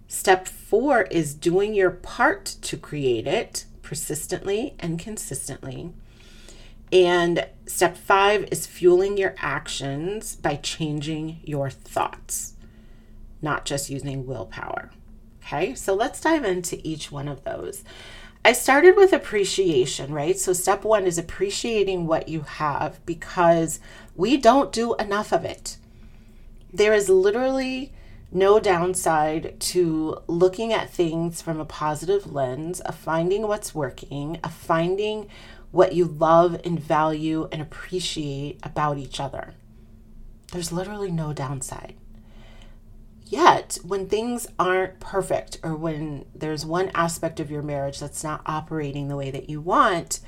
Step 0.07 0.47
four 0.47 1.02
is 1.02 1.35
doing 1.35 1.75
your 1.75 1.90
part 1.90 2.45
to 2.62 2.76
create 2.76 3.26
it 3.26 3.64
persistently 3.88 4.75
and 4.78 4.99
consistently. 4.99 5.90
And 6.92 7.47
step 7.64 7.97
five 7.97 8.47
is 8.52 8.66
fueling 8.66 9.16
your 9.16 9.35
actions 9.38 10.37
by 10.37 10.57
changing 10.57 11.40
your 11.42 11.71
thoughts, 11.71 12.52
not 13.40 13.64
just 13.64 13.88
using 13.88 14.26
willpower. 14.26 14.90
Okay, 15.42 15.75
so 15.75 15.95
let's 15.95 16.21
dive 16.21 16.45
into 16.45 16.78
each 16.87 17.11
one 17.11 17.28
of 17.28 17.45
those. 17.45 17.83
I 18.45 18.52
started 18.52 18.95
with 18.95 19.14
appreciation, 19.14 20.12
right? 20.12 20.38
So, 20.38 20.52
step 20.52 20.85
one 20.85 21.07
is 21.07 21.16
appreciating 21.16 22.07
what 22.07 22.28
you 22.28 22.42
have 22.42 23.04
because 23.07 23.80
we 24.14 24.37
don't 24.37 24.71
do 24.71 24.95
enough 24.97 25.33
of 25.33 25.47
it. 25.47 25.78
There 26.73 26.92
is 26.92 27.09
literally 27.09 27.92
no 28.30 28.61
downside 28.61 29.58
to 29.58 30.18
looking 30.26 30.73
at 30.73 30.90
things 30.90 31.40
from 31.40 31.58
a 31.61 31.64
positive 31.64 32.32
lens, 32.32 32.80
of 32.80 32.94
finding 32.94 33.49
what's 33.49 33.75
working, 33.75 34.38
of 34.44 34.52
finding 34.52 35.28
what 35.70 35.94
you 35.94 36.04
love 36.04 36.61
and 36.64 36.80
value 36.80 37.49
and 37.52 37.61
appreciate 37.61 38.58
about 38.62 38.99
each 38.99 39.20
other. 39.20 39.54
There's 40.52 40.73
literally 40.73 41.11
no 41.11 41.32
downside. 41.32 41.94
Yet, 43.25 43.78
when 43.82 44.08
things 44.08 44.47
aren't 44.58 45.00
perfect 45.00 45.58
or 45.62 45.75
when 45.75 46.25
there's 46.35 46.64
one 46.64 46.90
aspect 46.94 47.40
of 47.40 47.50
your 47.50 47.62
marriage 47.62 48.00
that's 48.00 48.25
not 48.25 48.40
operating 48.47 49.08
the 49.08 49.16
way 49.16 49.30
that 49.30 49.50
you 49.50 49.61
want, 49.61 50.20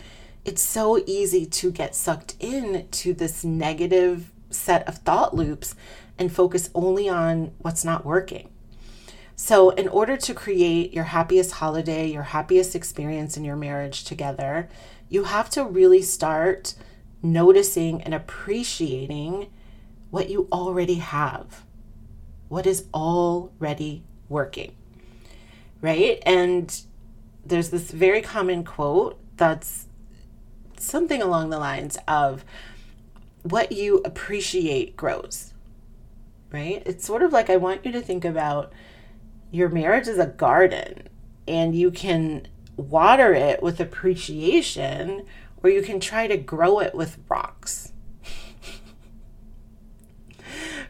it's 0.45 0.62
so 0.62 1.02
easy 1.07 1.47
to 1.47 1.71
get 1.71 1.95
sucked 1.95 2.37
in 2.38 2.88
to 2.90 3.14
this 3.14 3.42
negative 3.42 4.30
set 4.50 4.87
of 4.87 4.99
thought 4.99 5.35
loops 5.35 5.75
and 6.21 6.31
focus 6.31 6.69
only 6.75 7.09
on 7.09 7.50
what's 7.59 7.85
not 7.85 8.05
working. 8.05 8.50
So, 9.35 9.71
in 9.71 9.89
order 9.89 10.19
to 10.19 10.35
create 10.35 10.93
your 10.93 11.05
happiest 11.05 11.53
holiday, 11.53 12.07
your 12.07 12.25
happiest 12.25 12.77
experience 12.77 13.39
in 13.39 13.45
your 13.45 13.57
marriage 13.57 14.05
together, 14.05 14.69
you 15.09 15.25
have 15.25 15.49
to 15.50 15.65
really 15.65 16.03
start 16.03 16.75
noticing 17.23 18.03
and 18.03 18.12
appreciating 18.12 19.50
what 20.11 20.29
you 20.29 20.47
already 20.53 20.97
have, 20.97 21.65
what 22.49 22.67
is 22.67 22.85
already 22.93 24.05
working, 24.29 24.75
right? 25.81 26.23
And 26.27 26.79
there's 27.45 27.71
this 27.71 27.91
very 27.91 28.21
common 28.21 28.62
quote 28.62 29.19
that's 29.39 29.87
something 30.77 31.23
along 31.23 31.49
the 31.49 31.59
lines 31.59 31.97
of 32.07 32.45
what 33.43 33.73
you 33.73 34.03
appreciate 34.05 34.99
grows 34.99 35.50
right? 36.52 36.83
It's 36.87 37.04
sort 37.04 37.23
of 37.23 37.33
like 37.33 37.50
I 37.50 37.57
want 37.57 37.85
you 37.85 37.92
to 37.92 38.00
think 38.00 38.25
about 38.25 38.73
your 39.50 39.69
marriage 39.69 40.09
as 40.09 40.19
a 40.19 40.26
garden 40.26 41.09
and 41.47 41.75
you 41.75 41.90
can 41.90 42.47
water 42.76 43.35
it 43.35 43.62
with 43.62 43.80
appreciation 43.80 45.26
or 45.62 45.71
you 45.71 45.83
can 45.83 46.00
try 46.00 46.26
to 46.26 46.37
grow 46.37 46.80
it 46.80 46.95
with 46.95 47.19
rocks. 47.28 47.92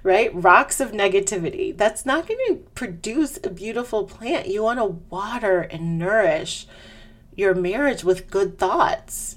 right? 0.02 0.35
Rocks 0.35 0.81
of 0.81 0.93
negativity. 0.93 1.76
That's 1.76 2.07
not 2.07 2.29
going 2.29 2.40
to 2.49 2.57
produce 2.75 3.38
a 3.43 3.50
beautiful 3.50 4.05
plant. 4.05 4.49
You 4.49 4.62
want 4.62 4.79
to 4.79 4.85
water 4.85 5.61
and 5.61 5.99
nourish 5.99 6.67
your 7.35 7.55
marriage 7.55 8.05
with 8.05 8.31
good 8.31 8.59
thoughts 8.59 9.37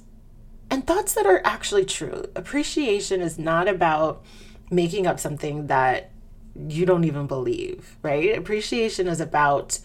and 0.70 0.86
thoughts 0.86 1.14
that 1.14 1.26
are 1.26 1.42
actually 1.44 1.86
true. 1.86 2.26
Appreciation 2.36 3.22
is 3.22 3.40
not 3.40 3.68
about 3.68 4.24
making 4.70 5.08
up 5.08 5.20
something 5.20 5.68
that 5.68 6.12
you 6.56 6.86
don't 6.86 7.04
even 7.04 7.28
believe, 7.28 7.98
right? 8.02 8.38
Appreciation 8.38 9.08
is 9.08 9.20
about 9.20 9.80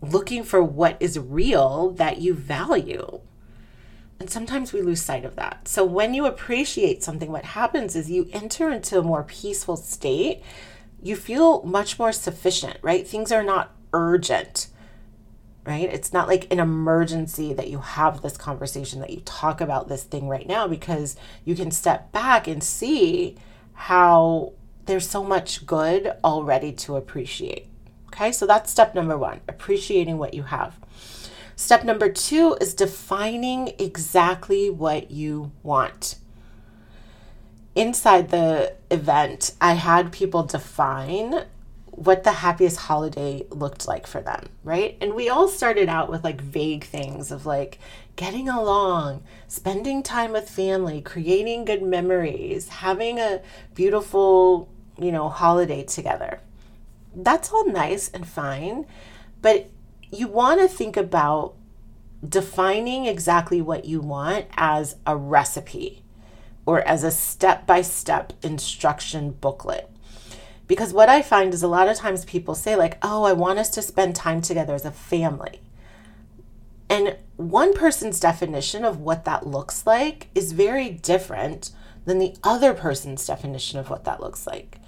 looking 0.00 0.44
for 0.44 0.62
what 0.62 0.96
is 1.00 1.18
real 1.18 1.90
that 1.90 2.20
you 2.20 2.32
value. 2.34 3.20
And 4.20 4.30
sometimes 4.30 4.72
we 4.72 4.82
lose 4.82 5.02
sight 5.02 5.24
of 5.24 5.36
that. 5.36 5.68
So 5.68 5.84
when 5.84 6.14
you 6.14 6.26
appreciate 6.26 7.02
something, 7.02 7.30
what 7.30 7.44
happens 7.44 7.94
is 7.94 8.10
you 8.10 8.28
enter 8.32 8.70
into 8.70 8.98
a 8.98 9.02
more 9.02 9.22
peaceful 9.22 9.76
state. 9.76 10.42
You 11.02 11.14
feel 11.14 11.62
much 11.62 11.98
more 11.98 12.12
sufficient, 12.12 12.78
right? 12.82 13.06
Things 13.06 13.30
are 13.30 13.44
not 13.44 13.76
urgent, 13.92 14.68
right? 15.64 15.88
It's 15.88 16.12
not 16.12 16.26
like 16.26 16.52
an 16.52 16.58
emergency 16.58 17.52
that 17.52 17.70
you 17.70 17.78
have 17.78 18.22
this 18.22 18.36
conversation, 18.36 19.00
that 19.00 19.10
you 19.10 19.20
talk 19.20 19.60
about 19.60 19.88
this 19.88 20.02
thing 20.02 20.28
right 20.28 20.48
now, 20.48 20.66
because 20.66 21.14
you 21.44 21.54
can 21.54 21.70
step 21.70 22.10
back 22.10 22.48
and 22.48 22.62
see 22.62 23.36
how 23.74 24.54
there's 24.88 25.08
so 25.08 25.22
much 25.22 25.66
good 25.66 26.12
already 26.24 26.72
to 26.72 26.96
appreciate. 26.96 27.68
Okay, 28.06 28.32
so 28.32 28.46
that's 28.46 28.72
step 28.72 28.94
number 28.94 29.16
one 29.16 29.40
appreciating 29.46 30.18
what 30.18 30.34
you 30.34 30.44
have. 30.44 30.76
Step 31.54 31.84
number 31.84 32.08
two 32.08 32.56
is 32.60 32.72
defining 32.72 33.74
exactly 33.78 34.70
what 34.70 35.10
you 35.10 35.52
want. 35.62 36.16
Inside 37.74 38.30
the 38.30 38.74
event, 38.90 39.54
I 39.60 39.74
had 39.74 40.10
people 40.10 40.42
define 40.42 41.44
what 41.90 42.24
the 42.24 42.32
happiest 42.32 42.76
holiday 42.78 43.44
looked 43.50 43.86
like 43.86 44.06
for 44.06 44.20
them, 44.20 44.48
right? 44.64 44.96
And 45.00 45.14
we 45.14 45.28
all 45.28 45.48
started 45.48 45.88
out 45.88 46.10
with 46.10 46.24
like 46.24 46.40
vague 46.40 46.84
things 46.84 47.30
of 47.30 47.44
like 47.44 47.78
getting 48.16 48.48
along, 48.48 49.22
spending 49.48 50.02
time 50.02 50.32
with 50.32 50.48
family, 50.48 51.02
creating 51.02 51.64
good 51.66 51.82
memories, 51.82 52.68
having 52.68 53.18
a 53.18 53.42
beautiful 53.74 54.68
you 54.98 55.12
know, 55.12 55.28
holiday 55.28 55.84
together. 55.84 56.40
That's 57.14 57.52
all 57.52 57.66
nice 57.66 58.08
and 58.08 58.26
fine, 58.26 58.86
but 59.40 59.70
you 60.10 60.28
want 60.28 60.60
to 60.60 60.68
think 60.68 60.96
about 60.96 61.54
defining 62.26 63.06
exactly 63.06 63.60
what 63.60 63.84
you 63.84 64.00
want 64.00 64.46
as 64.56 64.96
a 65.06 65.16
recipe 65.16 66.02
or 66.66 66.82
as 66.82 67.04
a 67.04 67.10
step 67.10 67.66
by 67.66 67.82
step 67.82 68.32
instruction 68.42 69.30
booklet. 69.30 69.90
Because 70.66 70.92
what 70.92 71.08
I 71.08 71.22
find 71.22 71.54
is 71.54 71.62
a 71.62 71.68
lot 71.68 71.88
of 71.88 71.96
times 71.96 72.26
people 72.26 72.54
say, 72.54 72.76
like, 72.76 72.98
oh, 73.00 73.24
I 73.24 73.32
want 73.32 73.58
us 73.58 73.70
to 73.70 73.82
spend 73.82 74.14
time 74.14 74.42
together 74.42 74.74
as 74.74 74.84
a 74.84 74.90
family. 74.90 75.60
And 76.90 77.16
one 77.36 77.72
person's 77.72 78.20
definition 78.20 78.84
of 78.84 79.00
what 79.00 79.24
that 79.24 79.46
looks 79.46 79.86
like 79.86 80.28
is 80.34 80.52
very 80.52 80.90
different 80.90 81.70
than 82.04 82.18
the 82.18 82.34
other 82.42 82.74
person's 82.74 83.26
definition 83.26 83.78
of 83.78 83.88
what 83.88 84.04
that 84.04 84.20
looks 84.20 84.46
like 84.46 84.78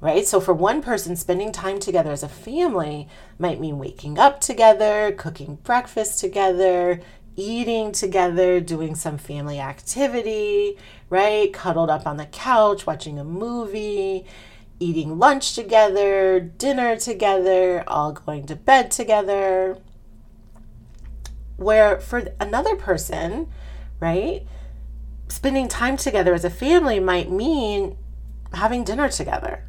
right? 0.00 0.26
So 0.26 0.40
for 0.40 0.54
one 0.54 0.82
person, 0.82 1.14
spending 1.16 1.52
time 1.52 1.78
together 1.78 2.10
as 2.10 2.22
a 2.22 2.28
family 2.28 3.08
might 3.38 3.60
mean 3.60 3.78
waking 3.78 4.18
up 4.18 4.40
together, 4.40 5.12
cooking 5.12 5.56
breakfast 5.62 6.20
together, 6.20 7.00
eating 7.36 7.92
together, 7.92 8.60
doing 8.60 8.94
some 8.94 9.18
family 9.18 9.60
activity, 9.60 10.76
right? 11.08 11.52
Cuddled 11.52 11.90
up 11.90 12.06
on 12.06 12.16
the 12.16 12.26
couch, 12.26 12.86
watching 12.86 13.18
a 13.18 13.24
movie. 13.24 14.26
eating 14.80 15.18
lunch 15.18 15.54
together, 15.54 16.40
dinner 16.40 16.96
together, 16.96 17.84
all 17.86 18.12
going 18.12 18.46
to 18.46 18.56
bed 18.56 18.90
together. 18.90 19.76
Where 21.58 22.00
for 22.00 22.28
another 22.40 22.74
person, 22.74 23.52
right, 24.00 24.46
spending 25.28 25.68
time 25.68 25.98
together 25.98 26.32
as 26.32 26.46
a 26.46 26.50
family 26.50 26.98
might 26.98 27.30
mean 27.30 27.98
having 28.54 28.82
dinner 28.82 29.10
together, 29.10 29.64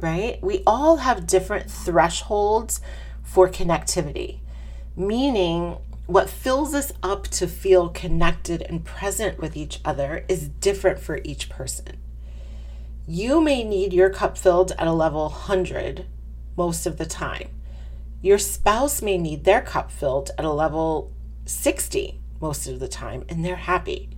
right? 0.00 0.42
We 0.42 0.62
all 0.66 0.98
have 0.98 1.26
different 1.26 1.70
thresholds 1.70 2.80
for 3.22 3.48
connectivity, 3.48 4.40
meaning 4.96 5.78
what 6.06 6.30
fills 6.30 6.74
us 6.74 6.92
up 7.02 7.24
to 7.28 7.48
feel 7.48 7.88
connected 7.88 8.62
and 8.62 8.84
present 8.84 9.38
with 9.38 9.56
each 9.56 9.80
other 9.84 10.24
is 10.28 10.48
different 10.48 11.00
for 11.00 11.20
each 11.24 11.48
person. 11.48 11.98
You 13.08 13.40
may 13.40 13.64
need 13.64 13.92
your 13.92 14.10
cup 14.10 14.38
filled 14.38 14.72
at 14.78 14.86
a 14.86 14.92
level 14.92 15.22
100 15.22 16.06
most 16.56 16.86
of 16.86 16.96
the 16.96 17.06
time. 17.06 17.48
Your 18.22 18.38
spouse 18.38 19.02
may 19.02 19.18
need 19.18 19.44
their 19.44 19.60
cup 19.60 19.90
filled 19.90 20.30
at 20.38 20.44
a 20.44 20.50
level 20.50 21.12
60 21.44 22.20
most 22.40 22.66
of 22.66 22.80
the 22.80 22.88
time, 22.88 23.24
and 23.28 23.44
they're 23.44 23.56
happy. 23.56 24.10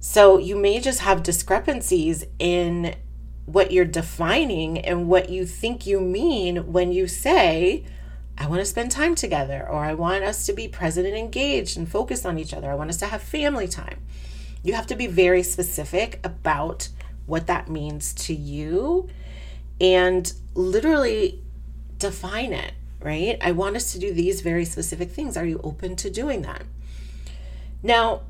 So 0.00 0.38
you 0.38 0.56
may 0.56 0.80
just 0.80 1.00
have 1.00 1.22
discrepancies 1.22 2.24
in 2.38 2.96
what 3.46 3.72
you're 3.72 3.84
defining 3.84 4.78
and 4.78 5.08
what 5.08 5.28
you 5.30 5.44
think 5.44 5.86
you 5.86 6.00
mean 6.00 6.72
when 6.72 6.92
you 6.92 7.08
say, 7.08 7.84
I 8.38 8.46
want 8.46 8.60
to 8.60 8.64
spend 8.64 8.90
time 8.90 9.14
together, 9.14 9.66
or 9.68 9.84
I 9.84 9.94
want 9.94 10.24
us 10.24 10.46
to 10.46 10.52
be 10.52 10.68
present 10.68 11.06
and 11.06 11.16
engaged 11.16 11.76
and 11.76 11.88
focused 11.88 12.24
on 12.24 12.38
each 12.38 12.54
other. 12.54 12.70
I 12.70 12.74
want 12.74 12.90
us 12.90 12.96
to 12.98 13.06
have 13.06 13.22
family 13.22 13.68
time. 13.68 14.00
You 14.62 14.74
have 14.74 14.86
to 14.86 14.96
be 14.96 15.06
very 15.06 15.42
specific 15.42 16.20
about 16.24 16.88
what 17.26 17.46
that 17.46 17.68
means 17.68 18.14
to 18.14 18.34
you 18.34 19.08
and 19.80 20.32
literally 20.54 21.42
define 21.98 22.52
it, 22.52 22.72
right? 23.00 23.36
I 23.40 23.52
want 23.52 23.76
us 23.76 23.92
to 23.92 23.98
do 23.98 24.12
these 24.12 24.40
very 24.40 24.64
specific 24.64 25.10
things. 25.10 25.36
Are 25.36 25.44
you 25.44 25.60
open 25.62 25.96
to 25.96 26.10
doing 26.10 26.42
that? 26.42 26.62
Now, 27.82 28.22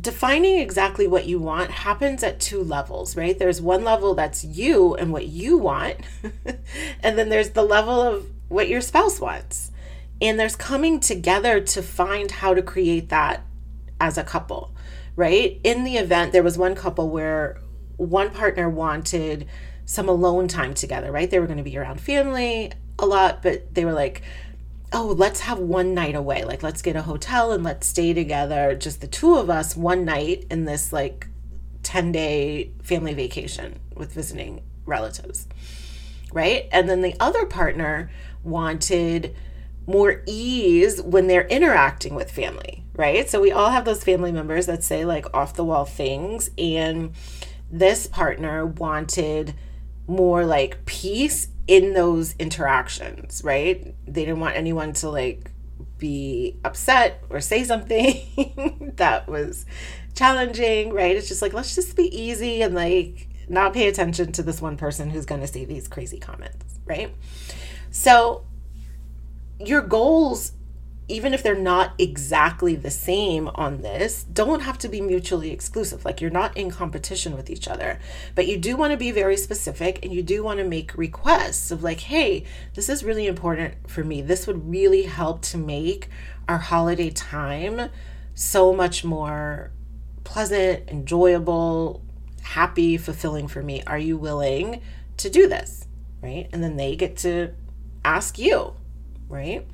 defining 0.00 0.58
exactly 0.58 1.06
what 1.06 1.26
you 1.26 1.38
want 1.38 1.70
happens 1.70 2.22
at 2.22 2.40
two 2.40 2.62
levels, 2.62 3.16
right? 3.16 3.38
There's 3.38 3.60
one 3.60 3.84
level 3.84 4.14
that's 4.14 4.44
you 4.44 4.94
and 4.94 5.12
what 5.12 5.26
you 5.26 5.56
want, 5.56 5.98
and 7.00 7.18
then 7.18 7.28
there's 7.28 7.50
the 7.50 7.62
level 7.62 8.00
of 8.00 8.26
what 8.48 8.68
your 8.68 8.80
spouse 8.80 9.20
wants. 9.20 9.70
And 10.20 10.38
there's 10.38 10.56
coming 10.56 11.00
together 11.00 11.60
to 11.60 11.82
find 11.82 12.30
how 12.30 12.54
to 12.54 12.62
create 12.62 13.08
that 13.08 13.42
as 14.00 14.16
a 14.16 14.24
couple, 14.24 14.74
right? 15.16 15.60
In 15.64 15.84
the 15.84 15.96
event, 15.96 16.32
there 16.32 16.42
was 16.42 16.56
one 16.58 16.74
couple 16.74 17.10
where 17.10 17.60
one 17.96 18.30
partner 18.30 18.68
wanted 18.68 19.46
some 19.84 20.08
alone 20.08 20.48
time 20.48 20.74
together, 20.74 21.12
right? 21.12 21.30
They 21.30 21.38
were 21.38 21.46
going 21.46 21.58
to 21.58 21.64
be 21.64 21.76
around 21.76 22.00
family 22.00 22.72
a 22.98 23.06
lot, 23.06 23.42
but 23.42 23.74
they 23.74 23.84
were 23.84 23.92
like, 23.92 24.22
oh, 24.94 25.14
let's 25.18 25.40
have 25.40 25.58
one 25.58 25.92
night 25.92 26.14
away. 26.14 26.44
Like, 26.44 26.62
let's 26.62 26.80
get 26.80 26.94
a 26.94 27.02
hotel 27.02 27.50
and 27.50 27.64
let's 27.64 27.86
stay 27.86 28.14
together, 28.14 28.76
just 28.76 29.00
the 29.00 29.08
two 29.08 29.34
of 29.36 29.50
us, 29.50 29.76
one 29.76 30.04
night 30.04 30.46
in 30.50 30.64
this 30.64 30.92
like 30.92 31.26
10 31.82 32.12
day 32.12 32.70
family 32.82 33.12
vacation 33.12 33.80
with 33.96 34.12
visiting 34.12 34.62
relatives, 34.86 35.48
right? 36.32 36.68
And 36.70 36.88
then 36.88 37.02
the 37.02 37.16
other 37.18 37.44
partner 37.44 38.08
wanted 38.44 39.34
more 39.86 40.22
ease 40.26 41.02
when 41.02 41.26
they're 41.26 41.48
interacting 41.48 42.14
with 42.14 42.30
family, 42.30 42.84
right? 42.94 43.28
So 43.28 43.40
we 43.40 43.50
all 43.50 43.70
have 43.70 43.84
those 43.84 44.04
family 44.04 44.30
members 44.30 44.66
that 44.66 44.84
say 44.84 45.04
like 45.04 45.26
off 45.34 45.54
the 45.54 45.64
wall 45.64 45.84
things 45.84 46.50
and 46.56 47.12
this 47.70 48.06
partner 48.06 48.64
wanted 48.64 49.54
more 50.06 50.44
like 50.44 50.86
peace 50.86 51.48
in 51.66 51.94
those 51.94 52.34
interactions, 52.38 53.42
right? 53.44 53.94
They 54.06 54.24
didn't 54.24 54.40
want 54.40 54.56
anyone 54.56 54.92
to 54.94 55.10
like 55.10 55.50
be 55.98 56.58
upset 56.64 57.22
or 57.30 57.40
say 57.40 57.64
something 57.64 58.92
that 58.96 59.28
was 59.28 59.64
challenging, 60.14 60.92
right? 60.92 61.16
It's 61.16 61.28
just 61.28 61.42
like, 61.42 61.52
let's 61.52 61.74
just 61.74 61.96
be 61.96 62.04
easy 62.16 62.62
and 62.62 62.74
like 62.74 63.28
not 63.48 63.72
pay 63.72 63.88
attention 63.88 64.32
to 64.32 64.42
this 64.42 64.60
one 64.60 64.76
person 64.76 65.10
who's 65.10 65.24
going 65.24 65.40
to 65.40 65.46
say 65.46 65.64
these 65.64 65.88
crazy 65.88 66.18
comments, 66.18 66.78
right? 66.86 67.14
So, 67.90 68.44
your 69.58 69.82
goals 69.82 70.52
even 71.06 71.34
if 71.34 71.42
they're 71.42 71.54
not 71.54 71.92
exactly 71.98 72.74
the 72.74 72.90
same 72.90 73.48
on 73.54 73.82
this, 73.82 74.24
don't 74.24 74.60
have 74.60 74.78
to 74.78 74.88
be 74.88 75.00
mutually 75.00 75.50
exclusive. 75.50 76.04
Like 76.04 76.20
you're 76.20 76.30
not 76.30 76.56
in 76.56 76.70
competition 76.70 77.36
with 77.36 77.50
each 77.50 77.68
other, 77.68 77.98
but 78.34 78.46
you 78.46 78.56
do 78.56 78.76
want 78.76 78.92
to 78.92 78.96
be 78.96 79.10
very 79.10 79.36
specific 79.36 80.02
and 80.02 80.12
you 80.12 80.22
do 80.22 80.42
want 80.42 80.58
to 80.58 80.64
make 80.64 80.96
requests 80.96 81.70
of 81.70 81.82
like, 81.82 82.00
hey, 82.00 82.44
this 82.74 82.88
is 82.88 83.04
really 83.04 83.26
important 83.26 83.74
for 83.86 84.02
me. 84.02 84.22
This 84.22 84.46
would 84.46 84.70
really 84.70 85.02
help 85.02 85.42
to 85.42 85.58
make 85.58 86.08
our 86.48 86.58
holiday 86.58 87.10
time 87.10 87.90
so 88.34 88.72
much 88.72 89.04
more 89.04 89.72
pleasant, 90.24 90.88
enjoyable, 90.88 92.02
happy, 92.42 92.96
fulfilling 92.96 93.46
for 93.46 93.62
me. 93.62 93.82
Are 93.86 93.98
you 93.98 94.16
willing 94.16 94.80
to 95.18 95.28
do 95.28 95.48
this? 95.48 95.86
Right. 96.22 96.48
And 96.52 96.64
then 96.64 96.76
they 96.76 96.96
get 96.96 97.18
to 97.18 97.52
ask 98.02 98.38
you, 98.38 98.74
right? 99.28 99.66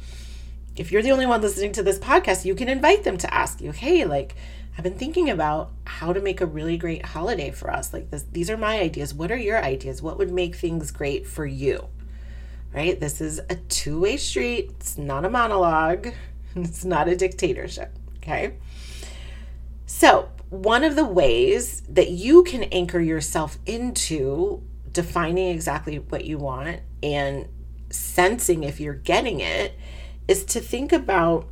If 0.81 0.91
you're 0.91 1.03
the 1.03 1.13
only 1.13 1.27
one 1.27 1.43
listening 1.43 1.73
to 1.73 1.83
this 1.83 1.99
podcast, 1.99 2.47
you 2.47 2.55
can 2.55 2.71
invite 2.71 3.05
them 3.05 3.19
to 3.19 3.35
ask 3.35 3.61
you, 3.61 3.71
hey, 3.71 4.07
like, 4.07 4.35
I've 4.79 4.83
been 4.83 4.95
thinking 4.95 5.29
about 5.29 5.73
how 5.85 6.15
to 6.15 6.23
make 6.23 6.41
a 6.41 6.47
really 6.47 6.79
great 6.79 7.05
holiday 7.05 7.51
for 7.51 7.71
us. 7.71 7.93
Like, 7.93 8.11
this, 8.11 8.25
these 8.33 8.49
are 8.49 8.57
my 8.57 8.81
ideas. 8.81 9.13
What 9.13 9.31
are 9.31 9.37
your 9.37 9.63
ideas? 9.63 10.01
What 10.01 10.17
would 10.17 10.33
make 10.33 10.57
things 10.57 10.91
great 10.91 11.27
for 11.27 11.45
you? 11.45 11.89
Right? 12.75 12.99
This 12.99 13.21
is 13.21 13.43
a 13.51 13.57
two 13.57 14.01
way 14.01 14.17
street. 14.17 14.71
It's 14.79 14.97
not 14.97 15.27
a 15.27 15.29
monologue, 15.29 16.15
it's 16.57 16.87
not 16.87 17.09
a 17.09 17.17
dictatorship. 17.17 17.95
Okay. 18.17 18.55
So, 19.85 20.31
one 20.49 20.83
of 20.83 20.97
the 20.97 21.05
ways 21.05 21.83
that 21.91 22.09
you 22.09 22.43
can 22.43 22.63
anchor 22.65 23.01
yourself 23.01 23.59
into 23.67 24.63
defining 24.91 25.51
exactly 25.51 25.99
what 25.99 26.25
you 26.25 26.39
want 26.39 26.81
and 27.03 27.49
sensing 27.91 28.65
if 28.65 28.81
you're 28.81 28.95
getting 28.95 29.41
it 29.41 29.75
is 30.31 30.45
to 30.45 30.61
think 30.61 30.93
about 30.93 31.45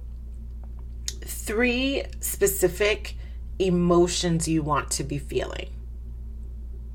three 1.24 2.04
specific 2.20 3.16
emotions 3.58 4.46
you 4.46 4.62
want 4.62 4.88
to 4.88 5.02
be 5.02 5.18
feeling. 5.18 5.68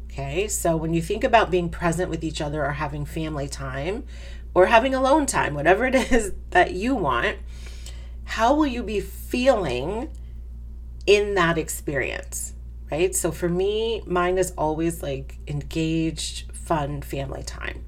Okay, 0.06 0.48
so 0.48 0.78
when 0.78 0.94
you 0.94 1.02
think 1.02 1.26
about 1.26 1.52
being 1.52 1.68
present 1.68 2.10
with 2.10 2.24
each 2.24 2.40
other 2.40 2.64
or 2.64 2.72
having 2.72 3.04
family 3.04 3.50
time 3.50 4.06
or 4.54 4.68
having 4.68 4.96
alone 4.96 5.26
time, 5.26 5.56
whatever 5.56 5.86
it 5.86 5.94
is 6.14 6.32
that 6.52 6.72
you 6.72 6.96
want, 6.96 7.38
how 8.24 8.56
will 8.56 8.68
you 8.68 8.82
be 8.82 9.02
feeling 9.02 10.10
in 11.06 11.34
that 11.34 11.58
experience? 11.58 12.54
Right? 12.90 13.14
So 13.14 13.30
for 13.30 13.50
me, 13.50 14.04
mine 14.06 14.38
is 14.38 14.54
always 14.58 15.04
like 15.04 15.38
engaged, 15.50 16.50
fun 16.56 17.02
family 17.02 17.44
time. 17.44 17.84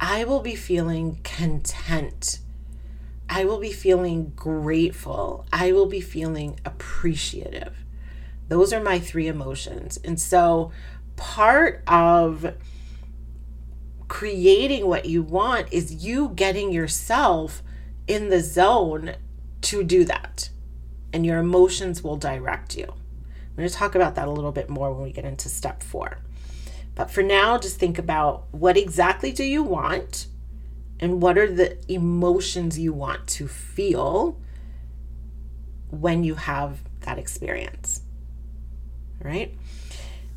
I 0.00 0.24
will 0.24 0.40
be 0.40 0.54
feeling 0.54 1.20
content 1.22 2.38
I 3.34 3.46
will 3.46 3.56
be 3.56 3.72
feeling 3.72 4.34
grateful. 4.36 5.46
I 5.50 5.72
will 5.72 5.86
be 5.86 6.02
feeling 6.02 6.60
appreciative. 6.66 7.74
Those 8.48 8.74
are 8.74 8.82
my 8.82 8.98
three 8.98 9.26
emotions. 9.26 9.98
And 10.04 10.20
so, 10.20 10.70
part 11.16 11.82
of 11.86 12.54
creating 14.06 14.86
what 14.86 15.06
you 15.06 15.22
want 15.22 15.72
is 15.72 16.04
you 16.04 16.32
getting 16.34 16.72
yourself 16.72 17.62
in 18.06 18.28
the 18.28 18.40
zone 18.40 19.14
to 19.62 19.82
do 19.82 20.04
that. 20.04 20.50
And 21.10 21.24
your 21.24 21.38
emotions 21.38 22.04
will 22.04 22.16
direct 22.16 22.76
you. 22.76 22.84
I'm 22.84 23.56
going 23.56 23.66
to 23.66 23.74
talk 23.74 23.94
about 23.94 24.14
that 24.16 24.28
a 24.28 24.30
little 24.30 24.52
bit 24.52 24.68
more 24.68 24.92
when 24.92 25.04
we 25.04 25.10
get 25.10 25.24
into 25.24 25.48
step 25.48 25.82
four. 25.82 26.18
But 26.94 27.10
for 27.10 27.22
now, 27.22 27.56
just 27.56 27.78
think 27.78 27.98
about 27.98 28.52
what 28.52 28.76
exactly 28.76 29.32
do 29.32 29.42
you 29.42 29.62
want? 29.62 30.26
And 31.02 31.20
what 31.20 31.36
are 31.36 31.52
the 31.52 31.76
emotions 31.92 32.78
you 32.78 32.92
want 32.92 33.26
to 33.26 33.46
feel 33.46 34.38
when 35.90 36.24
you 36.24 36.36
have 36.36 36.78
that 37.00 37.18
experience. 37.18 38.02
Right? 39.20 39.54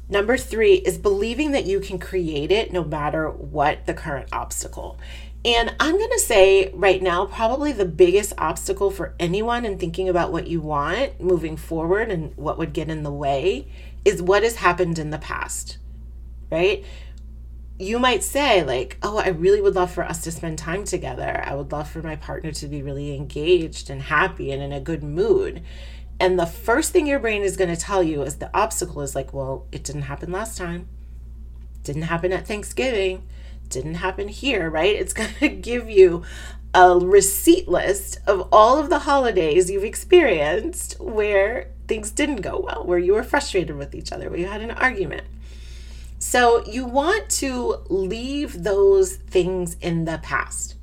Number 0.10 0.38
three 0.38 0.74
is 0.74 0.98
believing 0.98 1.52
that 1.52 1.66
you 1.66 1.80
can 1.80 1.98
create 1.98 2.52
it 2.52 2.74
no 2.74 2.84
matter 2.84 3.30
what 3.30 3.86
the 3.86 3.94
current 3.94 4.30
obstacle. 4.32 5.00
And 5.44 5.76
I'm 5.80 5.98
going 5.98 6.12
to 6.12 6.20
say 6.20 6.72
right 6.74 7.02
now, 7.02 7.26
probably 7.26 7.72
the 7.72 7.86
biggest 7.86 8.34
obstacle 8.38 8.90
for 8.90 9.14
anyone 9.20 9.66
in 9.66 9.78
thinking 9.78 10.10
about 10.10 10.32
what 10.32 10.48
you 10.48 10.60
want 10.62 11.22
moving 11.22 11.56
forward 11.56 12.10
and 12.10 12.36
what 12.36 12.58
would 12.58 12.74
get 12.74 12.90
in 12.90 13.04
the 13.04 13.12
way 13.12 13.68
is 14.04 14.22
what 14.22 14.44
has 14.44 14.58
happened 14.58 15.00
in 15.00 15.12
the 15.12 15.20
past, 15.20 15.78
right? 16.52 16.84
You 17.78 18.00
might 18.00 18.24
say 18.24 18.64
like 18.64 18.98
oh 19.04 19.18
i 19.18 19.28
really 19.28 19.62
would 19.62 19.76
love 19.76 19.92
for 19.92 20.04
us 20.04 20.22
to 20.24 20.32
spend 20.32 20.58
time 20.58 20.84
together 20.86 21.44
i 21.46 21.54
would 21.54 21.72
love 21.72 21.90
for 21.90 22.02
my 22.02 22.16
partner 22.16 22.52
to 22.52 22.68
be 22.68 22.82
really 22.82 23.16
engaged 23.16 23.90
and 23.90 24.04
happy 24.04 24.52
and 24.52 24.64
in 24.64 24.72
a 24.72 24.80
good 24.80 25.04
mood 25.04 25.62
and 26.20 26.40
the 26.40 26.46
first 26.46 26.94
thing 26.94 27.06
your 27.06 27.20
brain 27.20 27.42
is 27.42 27.58
going 27.58 27.74
to 27.74 27.82
tell 27.82 28.02
you 28.02 28.22
is 28.22 28.38
the 28.38 28.56
obstacle 28.58 29.02
is 29.02 29.16
like 29.16 29.34
well 29.34 29.66
it 29.72 29.84
didn't 29.84 30.04
happen 30.04 30.32
last 30.32 30.58
time 30.58 30.88
Didn't 31.84 32.04
happen 32.04 32.34
at 32.34 32.48
Thanksgiving. 32.48 33.24
Didn't 33.70 33.96
happen 33.96 34.28
here, 34.28 34.70
right? 34.70 34.96
It's 34.96 35.14
going 35.20 35.34
to 35.40 35.50
give 35.50 35.90
you 35.90 36.24
a 36.74 36.98
receipt 36.98 37.68
list 37.68 38.20
of 38.28 38.48
all 38.52 38.80
of 38.80 38.90
the 38.90 39.00
holidays 39.00 39.70
you've 39.72 39.84
experienced 39.84 41.00
where 41.00 41.72
things 41.88 42.12
didn't 42.12 42.42
go 42.42 42.60
well, 42.60 42.84
where 42.86 43.00
you 43.00 43.14
were 43.14 43.24
frustrated 43.24 43.78
with 43.78 43.96
each 43.96 44.12
other, 44.12 44.30
where 44.30 44.40
you 44.40 44.48
had 44.48 44.62
an 44.62 44.72
argument. 44.72 45.26
So 46.20 46.66
you 46.66 46.86
want 46.86 47.30
to 47.32 47.84
leave 47.90 48.64
those 48.64 49.16
things 49.16 49.76
in 49.82 50.06
the 50.06 50.20
past. 50.24 50.76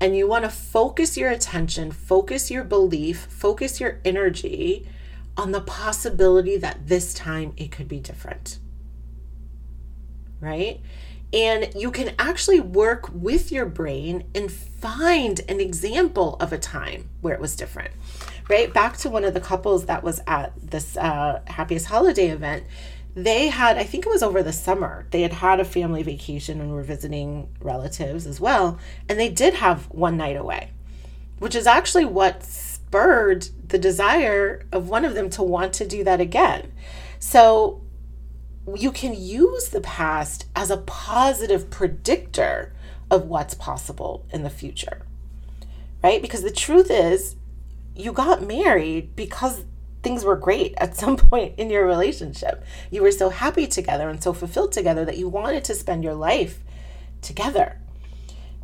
And 0.00 0.16
you 0.16 0.26
want 0.26 0.44
to 0.44 0.50
focus 0.50 1.16
your 1.16 1.30
attention, 1.30 1.92
focus 1.92 2.50
your 2.50 2.64
belief, 2.64 3.26
focus 3.26 3.80
your 3.80 4.00
energy 4.04 4.88
on 5.36 5.52
the 5.52 5.60
possibility 5.60 6.56
that 6.56 6.86
this 6.86 7.12
time 7.12 7.52
it 7.56 7.70
could 7.70 7.88
be 7.88 8.00
different. 8.00 8.58
Right? 10.40 10.80
And 11.32 11.72
you 11.74 11.90
can 11.90 12.14
actually 12.18 12.60
work 12.60 13.08
with 13.12 13.52
your 13.52 13.66
brain 13.66 14.24
and 14.34 14.50
find 14.50 15.40
an 15.48 15.60
example 15.60 16.36
of 16.40 16.52
a 16.52 16.58
time 16.58 17.08
where 17.20 17.34
it 17.34 17.40
was 17.40 17.54
different. 17.54 17.92
Right? 18.48 18.72
Back 18.72 18.96
to 18.98 19.10
one 19.10 19.24
of 19.24 19.34
the 19.34 19.40
couples 19.40 19.84
that 19.86 20.02
was 20.02 20.20
at 20.26 20.52
this 20.60 20.96
uh, 20.96 21.40
happiest 21.46 21.86
holiday 21.86 22.28
event 22.28 22.64
they 23.14 23.48
had 23.48 23.76
i 23.76 23.84
think 23.84 24.06
it 24.06 24.08
was 24.08 24.22
over 24.22 24.42
the 24.42 24.52
summer 24.52 25.06
they 25.10 25.22
had 25.22 25.32
had 25.32 25.58
a 25.58 25.64
family 25.64 26.02
vacation 26.02 26.60
and 26.60 26.72
were 26.72 26.82
visiting 26.82 27.48
relatives 27.60 28.26
as 28.26 28.40
well 28.40 28.78
and 29.08 29.18
they 29.18 29.28
did 29.28 29.54
have 29.54 29.90
one 29.90 30.16
night 30.16 30.36
away 30.36 30.70
which 31.40 31.54
is 31.54 31.66
actually 31.66 32.04
what 32.04 32.44
spurred 32.44 33.48
the 33.66 33.78
desire 33.78 34.62
of 34.70 34.88
one 34.88 35.04
of 35.04 35.14
them 35.14 35.30
to 35.30 35.42
want 35.42 35.72
to 35.72 35.86
do 35.86 36.04
that 36.04 36.20
again. 36.20 36.70
So 37.18 37.82
you 38.76 38.92
can 38.92 39.14
use 39.14 39.70
the 39.70 39.80
past 39.80 40.46
as 40.54 40.70
a 40.70 40.76
positive 40.76 41.70
predictor 41.70 42.72
of 43.10 43.26
what's 43.26 43.54
possible 43.54 44.26
in 44.30 44.44
the 44.44 44.50
future 44.50 45.02
right? 46.02 46.22
Because 46.22 46.42
the 46.42 46.50
truth 46.50 46.90
is 46.90 47.36
you 47.94 48.12
got 48.12 48.42
married 48.42 49.14
because 49.14 49.64
things 50.02 50.24
were 50.24 50.36
great 50.36 50.74
at 50.76 50.96
some 50.96 51.16
point 51.30 51.54
in 51.58 51.70
your 51.70 51.86
relationship. 51.86 52.64
You 52.90 53.02
were 53.02 53.12
so 53.12 53.30
happy 53.30 53.66
together 53.66 54.08
and 54.08 54.22
so 54.22 54.32
fulfilled 54.32 54.72
together 54.72 55.04
that 55.04 55.18
you 55.18 55.28
wanted 55.28 55.64
to 55.64 55.74
spend 55.74 56.04
your 56.04 56.14
life 56.14 56.62
together. 57.22 57.78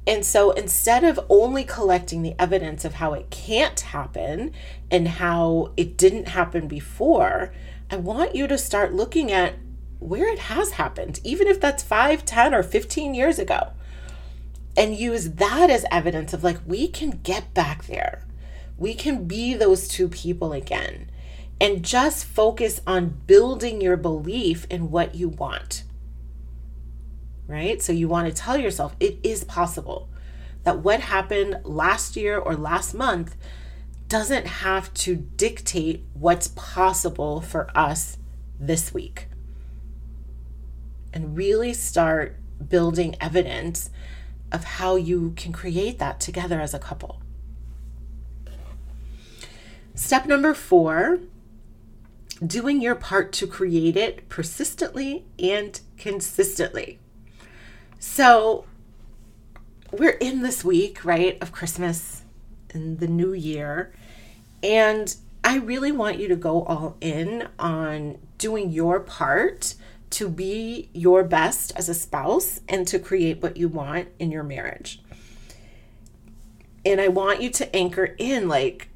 And 0.07 0.25
so 0.25 0.53
instead 0.53 1.03
of 1.03 1.19
only 1.29 1.65
collecting 1.65 2.23
the 2.23 2.37
evidence 2.39 2.85
of 2.85 2.95
how 2.95 3.13
it 3.13 3.29
can't 3.31 3.79
happen 3.81 4.53
and 4.91 5.09
how 5.09 5.73
it 5.77 5.97
didn't 5.97 6.29
happen 6.29 6.69
before, 6.69 7.53
I 7.91 7.97
want 7.97 8.35
you 8.35 8.47
to 8.47 8.57
start 8.57 8.95
looking 8.95 9.33
at 9.33 9.55
where 9.99 10.29
it 10.33 10.39
has 10.39 10.73
happened, 10.73 11.19
even 11.25 11.49
if 11.49 11.61
that's 11.61 11.83
5, 11.83 12.25
10, 12.25 12.55
or 12.55 12.63
15 12.63 13.15
years 13.15 13.39
ago, 13.39 13.73
and 14.77 14.95
use 14.95 15.31
that 15.31 15.71
as 15.71 15.87
evidence 15.91 16.33
of 16.33 16.45
like, 16.45 16.59
we 16.67 16.87
can 16.87 17.21
get 17.25 17.53
back 17.53 17.87
there. 17.87 18.25
We 18.79 18.95
can 18.95 19.25
be 19.25 19.55
those 19.55 19.89
two 19.89 20.09
people 20.09 20.53
again 20.53 21.11
and 21.61 21.85
just 21.85 22.25
focus 22.25 22.81
on 22.87 23.21
building 23.27 23.81
your 23.81 23.97
belief 23.97 24.67
in 24.71 24.91
what 24.91 25.15
you 25.15 25.29
want. 25.29 25.85
Right? 27.47 27.81
So 27.81 27.93
you 27.93 28.09
want 28.09 28.29
to 28.29 28.35
tell 28.35 28.57
yourself 28.57 28.97
it 29.01 29.19
is 29.23 29.45
possible 29.45 30.09
that 30.65 30.81
what 30.81 31.01
happened 31.01 31.61
last 31.65 32.17
year 32.17 32.39
or 32.39 32.57
last 32.57 32.93
month 32.93 33.37
doesn't 34.09 34.47
have 34.47 34.93
to 34.95 35.17
dictate 35.17 36.05
what's 36.13 36.49
possible 36.49 37.41
for 37.41 37.71
us 37.77 38.19
this 38.59 38.93
week. 38.93 39.29
And 41.13 41.37
really 41.37 41.73
start 41.73 42.37
building 42.69 43.17
evidence 43.21 43.91
of 44.53 44.65
how 44.65 44.97
you 44.97 45.33
can 45.37 45.53
create 45.53 45.99
that 45.99 46.21
together 46.21 46.61
as 46.61 46.75
a 46.75 46.79
couple. 46.79 47.23
Step 49.95 50.27
number 50.27 50.53
four 50.53 51.21
doing 52.45 52.81
your 52.81 52.95
part 52.95 53.33
to 53.33 53.47
create 53.47 53.97
it 53.97 54.29
persistently 54.29 55.25
and 55.39 55.81
consistently. 55.97 56.99
So, 57.99 58.67
we're 59.93 60.11
in 60.11 60.43
this 60.43 60.65
week, 60.65 61.05
right, 61.05 61.39
of 61.41 61.53
Christmas 61.53 62.23
and 62.73 62.99
the 62.99 63.09
new 63.09 63.33
year. 63.33 63.93
And 64.63 65.15
I 65.43 65.59
really 65.59 65.93
want 65.93 66.19
you 66.19 66.29
to 66.29 66.37
go 66.37 66.65
all 66.65 66.97
in 67.01 67.49
on 67.59 68.19
doing 68.39 68.71
your 68.71 69.01
part 69.01 69.75
to 70.11 70.29
be 70.29 70.91
your 70.93 71.25
best 71.25 71.73
as 71.77 71.89
a 71.89 71.95
spouse 71.95 72.61
and 72.69 72.87
to 72.89 72.99
create 72.99 73.43
what 73.43 73.57
you 73.57 73.69
want 73.69 74.09
in 74.19 74.31
your 74.31 74.43
marriage. 74.43 75.01
And 76.85 77.01
I 77.01 77.09
want 77.09 77.43
you 77.43 77.51
to 77.51 77.75
anchor 77.75 78.15
in 78.19 78.49
like 78.49 78.89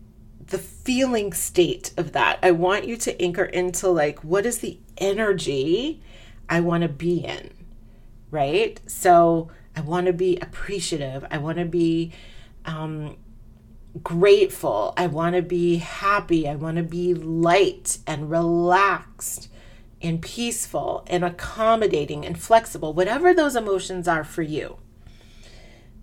the 0.51 0.59
feeling 0.59 1.33
state 1.33 1.93
of 1.97 2.13
that. 2.13 2.39
I 2.43 2.51
want 2.51 2.87
you 2.87 2.97
to 2.99 3.23
anchor 3.23 3.45
into 3.45 3.89
like, 3.89 4.23
what 4.23 4.45
is 4.45 4.59
the 4.59 4.79
energy 4.99 6.03
I 6.49 6.61
want 6.61 6.83
to 6.83 6.89
be 6.89 7.25
in? 7.25 7.51
Right? 8.31 8.81
So 8.87 9.51
I 9.75 9.81
want 9.81 10.07
to 10.07 10.13
be 10.13 10.37
appreciative. 10.37 11.25
I 11.31 11.39
want 11.39 11.59
to 11.59 11.65
be 11.65 12.13
um, 12.65 13.17
grateful. 14.03 14.93
I 14.97 15.07
want 15.07 15.37
to 15.37 15.43
be 15.43 15.77
happy. 15.77 16.49
I 16.49 16.57
want 16.57 16.77
to 16.77 16.83
be 16.83 17.15
light 17.15 17.99
and 18.07 18.31
relaxed 18.31 19.49
and 20.03 20.21
peaceful 20.23 21.05
and 21.07 21.25
accommodating 21.25 22.25
and 22.25 22.41
flexible, 22.41 22.93
whatever 22.93 23.35
those 23.35 23.55
emotions 23.55 24.09
are 24.09 24.25
for 24.25 24.43
you. 24.43 24.79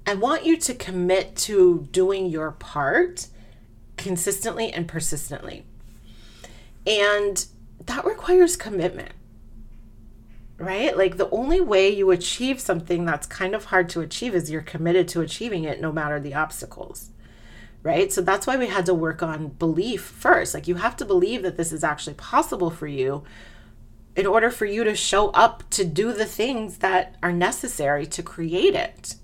I 0.06 0.14
want 0.14 0.46
you 0.46 0.56
to 0.58 0.74
commit 0.74 1.36
to 1.38 1.88
doing 1.92 2.28
your 2.28 2.52
part 2.52 3.28
consistently 3.98 4.72
and 4.72 4.88
persistently. 4.88 5.66
And 6.86 7.46
that 7.86 8.06
requires 8.06 8.56
commitment, 8.56 9.12
right? 10.58 10.96
Like 10.96 11.18
the 11.18 11.30
only 11.32 11.60
way 11.60 11.90
you 11.90 12.12
achieve 12.12 12.60
something 12.60 13.06
that's 13.06 13.28
kind 13.28 13.54
of 13.54 13.66
hard 13.66 13.90
to 13.90 14.02
achieve 14.02 14.34
is 14.34 14.50
you're 14.50 14.62
committed 14.62 15.08
to 15.10 15.22
achieving 15.22 15.64
it 15.66 15.82
no 15.82 15.92
matter 15.92 16.20
the 16.20 16.34
obstacles, 16.34 17.10
right? 17.84 18.12
So 18.12 18.22
that's 18.22 18.48
why 18.48 18.56
we 18.56 18.68
had 18.68 18.86
to 18.86 18.94
work 18.94 19.22
on 19.22 19.50
belief 19.50 20.02
first. 20.02 20.54
Like 20.54 20.68
you 20.68 20.76
have 20.76 20.96
to 20.98 21.06
believe 21.06 21.44
that 21.44 21.58
this 21.58 21.74
is 21.74 21.84
actually 21.84 22.16
possible 22.16 22.70
for 22.70 22.88
you 22.88 23.24
in 24.16 24.26
order 24.26 24.50
for 24.50 24.66
you 24.66 24.84
to 24.84 24.96
show 24.96 25.30
up 25.30 25.64
to 25.70 25.86
do 25.86 26.12
the 26.12 26.26
things 26.26 26.78
that 26.78 27.16
are 27.22 27.32
necessary 27.32 28.06
to 28.08 28.24
create 28.24 28.74
it. 28.74 29.16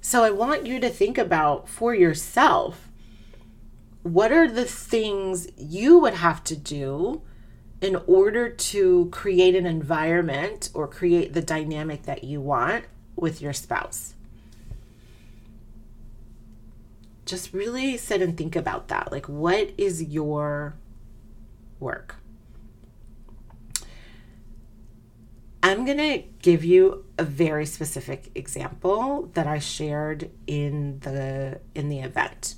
So 0.00 0.22
I 0.22 0.30
want 0.30 0.66
you 0.66 0.78
to 0.78 0.88
think 0.88 1.18
about 1.18 1.68
for 1.68 1.92
yourself 1.92 2.85
what 4.06 4.30
are 4.30 4.46
the 4.46 4.64
things 4.64 5.48
you 5.56 5.98
would 5.98 6.14
have 6.14 6.44
to 6.44 6.54
do 6.56 7.22
in 7.80 7.96
order 8.06 8.48
to 8.48 9.08
create 9.10 9.56
an 9.56 9.66
environment 9.66 10.70
or 10.74 10.86
create 10.86 11.32
the 11.32 11.42
dynamic 11.42 12.04
that 12.04 12.22
you 12.22 12.40
want 12.40 12.84
with 13.16 13.42
your 13.42 13.52
spouse? 13.52 14.14
Just 17.24 17.52
really 17.52 17.96
sit 17.96 18.22
and 18.22 18.36
think 18.36 18.54
about 18.54 18.86
that. 18.88 19.10
Like, 19.10 19.26
what 19.26 19.72
is 19.76 20.00
your 20.04 20.76
work? 21.80 22.14
I'm 25.64 25.84
going 25.84 25.98
to 25.98 26.22
give 26.42 26.64
you 26.64 27.04
a 27.18 27.24
very 27.24 27.66
specific 27.66 28.30
example 28.36 29.32
that 29.34 29.48
I 29.48 29.58
shared 29.58 30.30
in 30.46 31.00
the 31.00 31.58
in 31.74 31.88
the 31.88 31.98
event 31.98 32.54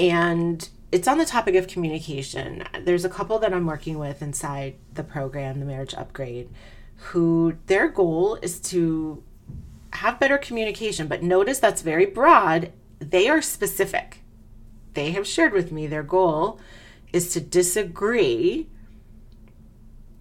and 0.00 0.66
it's 0.90 1.06
on 1.06 1.18
the 1.18 1.26
topic 1.26 1.54
of 1.56 1.68
communication. 1.68 2.64
There's 2.80 3.04
a 3.04 3.10
couple 3.10 3.38
that 3.40 3.52
I'm 3.52 3.66
working 3.66 3.98
with 3.98 4.22
inside 4.22 4.76
the 4.94 5.04
program, 5.04 5.60
the 5.60 5.66
marriage 5.66 5.94
upgrade, 5.94 6.48
who 6.96 7.58
their 7.66 7.86
goal 7.86 8.36
is 8.36 8.58
to 8.60 9.22
have 9.92 10.18
better 10.18 10.38
communication, 10.38 11.06
but 11.06 11.22
notice 11.22 11.58
that's 11.58 11.82
very 11.82 12.06
broad. 12.06 12.72
They 12.98 13.28
are 13.28 13.42
specific. 13.42 14.22
They 14.94 15.10
have 15.10 15.26
shared 15.26 15.52
with 15.52 15.70
me 15.70 15.86
their 15.86 16.02
goal 16.02 16.58
is 17.12 17.32
to 17.34 17.40
disagree 17.40 18.68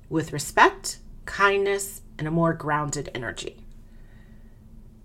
with 0.09 0.33
respect, 0.33 0.99
kindness, 1.25 2.01
and 2.17 2.27
a 2.27 2.31
more 2.31 2.53
grounded 2.53 3.09
energy. 3.15 3.63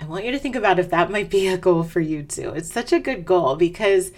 I 0.01 0.07
want 0.07 0.25
you 0.25 0.33
to 0.33 0.39
think 0.39 0.57
about 0.57 0.81
if 0.81 0.91
that 0.91 1.13
might 1.13 1.31
be 1.31 1.47
a 1.47 1.57
goal 1.57 1.85
for 1.85 2.01
you 2.01 2.25
too. 2.25 2.51
It's 2.51 2.73
such 2.73 2.93
a 2.93 2.99
good 2.99 3.25
goal 3.25 3.55
because 3.55 4.11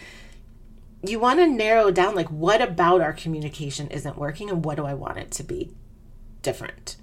you 1.09 1.19
want 1.19 1.41
to 1.41 1.47
narrow 1.47 1.91
down 1.91 2.15
like 2.15 2.29
what 2.29 2.61
about 2.61 3.01
our 3.01 3.13
communication 3.13 3.89
isn't 3.89 4.19
working 4.19 4.51
and 4.51 4.65
what 4.65 4.77
do 4.77 4.85
I 4.85 4.95
want 4.95 5.19
it 5.19 5.31
to 5.33 5.43
be 5.43 5.75
different. 6.43 6.97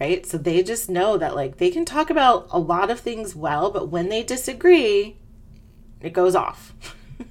Right? 0.00 0.26
So 0.26 0.38
they 0.38 0.62
just 0.62 0.90
know 0.90 1.16
that 1.16 1.34
like 1.34 1.58
they 1.58 1.70
can 1.70 1.84
talk 1.84 2.10
about 2.10 2.46
a 2.50 2.58
lot 2.58 2.90
of 2.90 3.00
things 3.00 3.34
well, 3.34 3.70
but 3.70 3.88
when 3.88 4.08
they 4.08 4.22
disagree, 4.22 5.16
it 6.00 6.12
goes 6.12 6.34
off. 6.34 6.74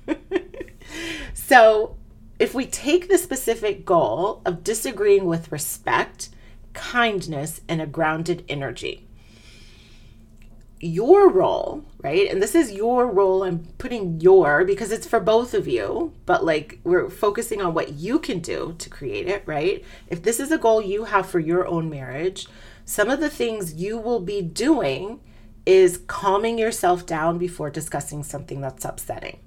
so 1.33 1.97
if 2.39 2.53
we 2.53 2.65
take 2.65 3.09
the 3.09 3.17
specific 3.17 3.85
goal 3.85 4.41
of 4.45 4.63
disagreeing 4.63 5.25
with 5.25 5.51
respect 5.51 6.29
kindness, 6.73 7.61
and 7.67 7.81
a 7.81 7.87
grounded 7.87 8.43
energy. 8.49 9.07
Your 10.85 11.29
role, 11.29 11.85
right? 11.99 12.29
And 12.29 12.41
this 12.43 12.55
is 12.55 12.73
your 12.73 13.07
role. 13.07 13.43
I'm 13.43 13.59
putting 13.77 14.19
your 14.19 14.65
because 14.65 14.91
it's 14.91 15.07
for 15.07 15.21
both 15.21 15.53
of 15.53 15.65
you, 15.65 16.13
but 16.25 16.43
like 16.43 16.79
we're 16.83 17.09
focusing 17.09 17.61
on 17.61 17.73
what 17.73 17.93
you 17.93 18.19
can 18.19 18.39
do 18.39 18.75
to 18.79 18.89
create 18.89 19.27
it, 19.29 19.43
right? 19.45 19.81
If 20.09 20.23
this 20.23 20.41
is 20.41 20.51
a 20.51 20.57
goal 20.57 20.81
you 20.81 21.05
have 21.05 21.25
for 21.25 21.39
your 21.39 21.65
own 21.65 21.89
marriage, 21.89 22.47
some 22.83 23.09
of 23.09 23.21
the 23.21 23.29
things 23.29 23.75
you 23.75 23.97
will 23.97 24.19
be 24.19 24.41
doing 24.41 25.21
is 25.65 26.01
calming 26.07 26.57
yourself 26.57 27.05
down 27.05 27.37
before 27.37 27.69
discussing 27.69 28.21
something 28.21 28.59
that's 28.59 28.83
upsetting. 28.83 29.39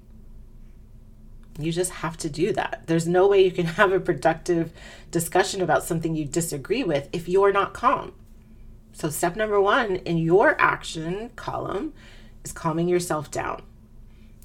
You 1.59 1.71
just 1.71 1.91
have 1.91 2.17
to 2.17 2.31
do 2.31 2.51
that. 2.53 2.81
There's 2.87 3.07
no 3.07 3.27
way 3.27 3.43
you 3.43 3.51
can 3.51 3.65
have 3.77 3.91
a 3.91 3.99
productive 3.99 4.73
discussion 5.11 5.61
about 5.61 5.83
something 5.83 6.15
you 6.15 6.25
disagree 6.25 6.83
with 6.83 7.09
if 7.13 7.29
you're 7.29 7.53
not 7.53 7.73
calm. 7.73 8.13
So, 8.97 9.11
step 9.11 9.35
number 9.35 9.61
one 9.61 9.97
in 9.97 10.17
your 10.17 10.59
action 10.59 11.29
column 11.35 11.93
is 12.43 12.51
calming 12.51 12.87
yourself 12.87 13.29
down. 13.29 13.61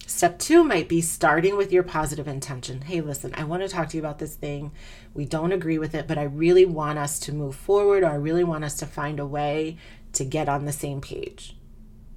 Step 0.06 0.38
two 0.38 0.62
might 0.62 0.90
be 0.90 1.00
starting 1.00 1.56
with 1.56 1.72
your 1.72 1.82
positive 1.82 2.28
intention. 2.28 2.82
Hey, 2.82 3.00
listen, 3.00 3.32
I 3.34 3.44
want 3.44 3.62
to 3.62 3.68
talk 3.70 3.88
to 3.88 3.96
you 3.96 4.02
about 4.02 4.18
this 4.18 4.34
thing. 4.34 4.70
We 5.14 5.24
don't 5.24 5.52
agree 5.52 5.78
with 5.78 5.94
it, 5.94 6.06
but 6.06 6.18
I 6.18 6.24
really 6.24 6.66
want 6.66 6.98
us 6.98 7.18
to 7.20 7.32
move 7.32 7.56
forward, 7.56 8.02
or 8.02 8.10
I 8.10 8.16
really 8.16 8.44
want 8.44 8.62
us 8.62 8.74
to 8.80 8.86
find 8.86 9.18
a 9.18 9.24
way 9.24 9.78
to 10.12 10.22
get 10.22 10.50
on 10.50 10.66
the 10.66 10.72
same 10.72 11.00
page. 11.00 11.56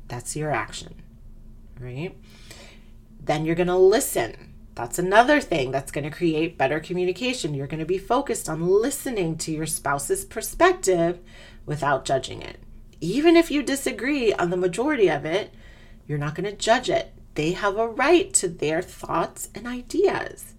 That's 0.10 0.36
your 0.36 0.52
action, 0.52 0.96
right? 1.80 2.18
Then 3.24 3.46
you're 3.46 3.56
going 3.56 3.68
to 3.68 3.78
listen. 3.78 4.52
That's 4.76 5.00
another 5.00 5.40
thing 5.40 5.72
that's 5.72 5.90
going 5.90 6.04
to 6.04 6.16
create 6.16 6.58
better 6.58 6.82
communication. 6.82 7.54
You're 7.54 7.66
going 7.66 7.80
to 7.80 7.86
be 7.86 7.98
focused 7.98 8.50
on 8.50 8.68
listening 8.68 9.38
to 9.38 9.54
your 9.54 9.66
spouse's 9.66 10.26
perspective 10.26 11.20
without 11.66 12.06
judging 12.06 12.42
it. 12.42 12.60
Even 13.02 13.36
if 13.36 13.52
you 13.52 13.62
disagree 13.62 14.34
on 14.34 14.50
the 14.50 14.58
majority 14.58 15.10
of 15.10 15.26
it, 15.26 15.54
you're 16.08 16.18
not 16.18 16.36
going 16.36 16.50
to 16.50 16.56
judge 16.56 16.90
it. 16.90 17.14
They 17.36 17.52
have 17.52 17.78
a 17.78 17.88
right 17.88 18.34
to 18.36 18.48
their 18.48 18.82
thoughts 18.82 19.50
and 19.54 19.68
ideas. 19.68 20.54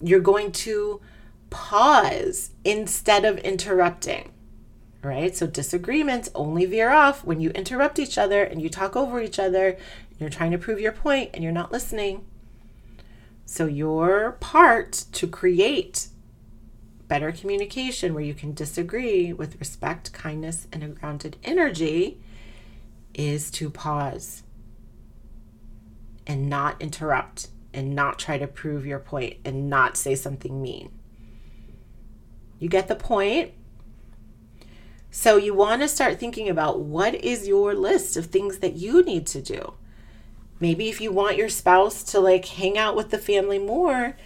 You're 0.00 0.20
going 0.20 0.52
to 0.52 1.00
pause 1.50 2.50
instead 2.64 3.24
of 3.24 3.38
interrupting, 3.38 4.32
right? 5.02 5.36
So 5.36 5.46
disagreements 5.46 6.30
only 6.34 6.64
veer 6.64 6.90
off 6.90 7.24
when 7.24 7.40
you 7.40 7.50
interrupt 7.50 7.98
each 7.98 8.16
other 8.16 8.42
and 8.42 8.62
you 8.62 8.68
talk 8.68 8.96
over 8.96 9.20
each 9.20 9.38
other. 9.38 9.76
You're 10.18 10.30
trying 10.30 10.52
to 10.52 10.58
prove 10.58 10.80
your 10.80 10.92
point 10.92 11.30
and 11.34 11.42
you're 11.42 11.52
not 11.52 11.72
listening. 11.72 12.24
So, 13.44 13.64
your 13.64 14.32
part 14.40 15.06
to 15.12 15.26
create 15.26 16.08
better 17.08 17.32
communication 17.32 18.14
where 18.14 18.22
you 18.22 18.34
can 18.34 18.52
disagree 18.52 19.32
with 19.32 19.58
respect, 19.58 20.12
kindness, 20.12 20.68
and 20.72 20.84
a 20.84 20.88
grounded 20.88 21.36
energy 21.42 22.20
is 23.14 23.50
to 23.50 23.70
pause 23.70 24.42
and 26.26 26.48
not 26.48 26.80
interrupt 26.80 27.48
and 27.72 27.94
not 27.94 28.18
try 28.18 28.38
to 28.38 28.46
prove 28.46 28.86
your 28.86 28.98
point 28.98 29.36
and 29.44 29.68
not 29.68 29.96
say 29.96 30.14
something 30.14 30.60
mean. 30.60 30.90
You 32.58 32.68
get 32.68 32.88
the 32.88 32.94
point? 32.94 33.52
So, 35.10 35.36
you 35.36 35.54
want 35.54 35.80
to 35.80 35.88
start 35.88 36.20
thinking 36.20 36.48
about 36.48 36.80
what 36.80 37.14
is 37.14 37.48
your 37.48 37.74
list 37.74 38.16
of 38.16 38.26
things 38.26 38.58
that 38.58 38.74
you 38.74 39.02
need 39.02 39.26
to 39.28 39.40
do. 39.40 39.74
Maybe 40.60 40.88
if 40.88 41.00
you 41.00 41.12
want 41.12 41.38
your 41.38 41.48
spouse 41.48 42.02
to 42.04 42.20
like 42.20 42.44
hang 42.44 42.76
out 42.76 42.94
with 42.94 43.10
the 43.10 43.18
family 43.18 43.58
more, 43.58 44.16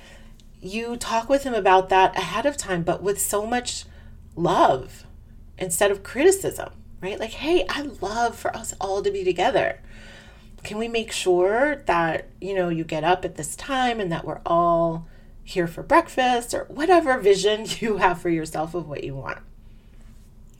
you 0.62 0.96
talk 0.96 1.28
with 1.28 1.42
him 1.42 1.54
about 1.54 1.88
that 1.88 2.16
ahead 2.16 2.46
of 2.46 2.56
time, 2.56 2.82
but 2.82 3.02
with 3.02 3.20
so 3.20 3.44
much 3.46 3.84
love 4.36 5.04
instead 5.58 5.90
of 5.90 6.04
criticism, 6.04 6.72
right? 7.00 7.18
Like, 7.18 7.32
hey, 7.32 7.66
I 7.68 7.82
love 8.00 8.36
for 8.36 8.56
us 8.56 8.72
all 8.80 9.02
to 9.02 9.10
be 9.10 9.24
together. 9.24 9.80
Can 10.62 10.78
we 10.78 10.86
make 10.86 11.10
sure 11.10 11.82
that, 11.86 12.28
you 12.40 12.54
know, 12.54 12.68
you 12.68 12.84
get 12.84 13.02
up 13.02 13.24
at 13.24 13.34
this 13.34 13.56
time 13.56 13.98
and 13.98 14.12
that 14.12 14.24
we're 14.24 14.40
all 14.46 15.08
here 15.42 15.66
for 15.66 15.82
breakfast 15.82 16.54
or 16.54 16.64
whatever 16.66 17.18
vision 17.18 17.66
you 17.80 17.96
have 17.96 18.20
for 18.22 18.30
yourself 18.30 18.74
of 18.74 18.88
what 18.88 19.02
you 19.02 19.16
want? 19.16 19.38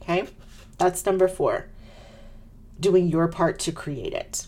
Okay, 0.01 0.27
that's 0.77 1.05
number 1.05 1.29
four 1.29 1.67
doing 2.79 3.07
your 3.07 3.29
part 3.29 3.59
to 3.59 3.71
create 3.71 4.13
it. 4.13 4.47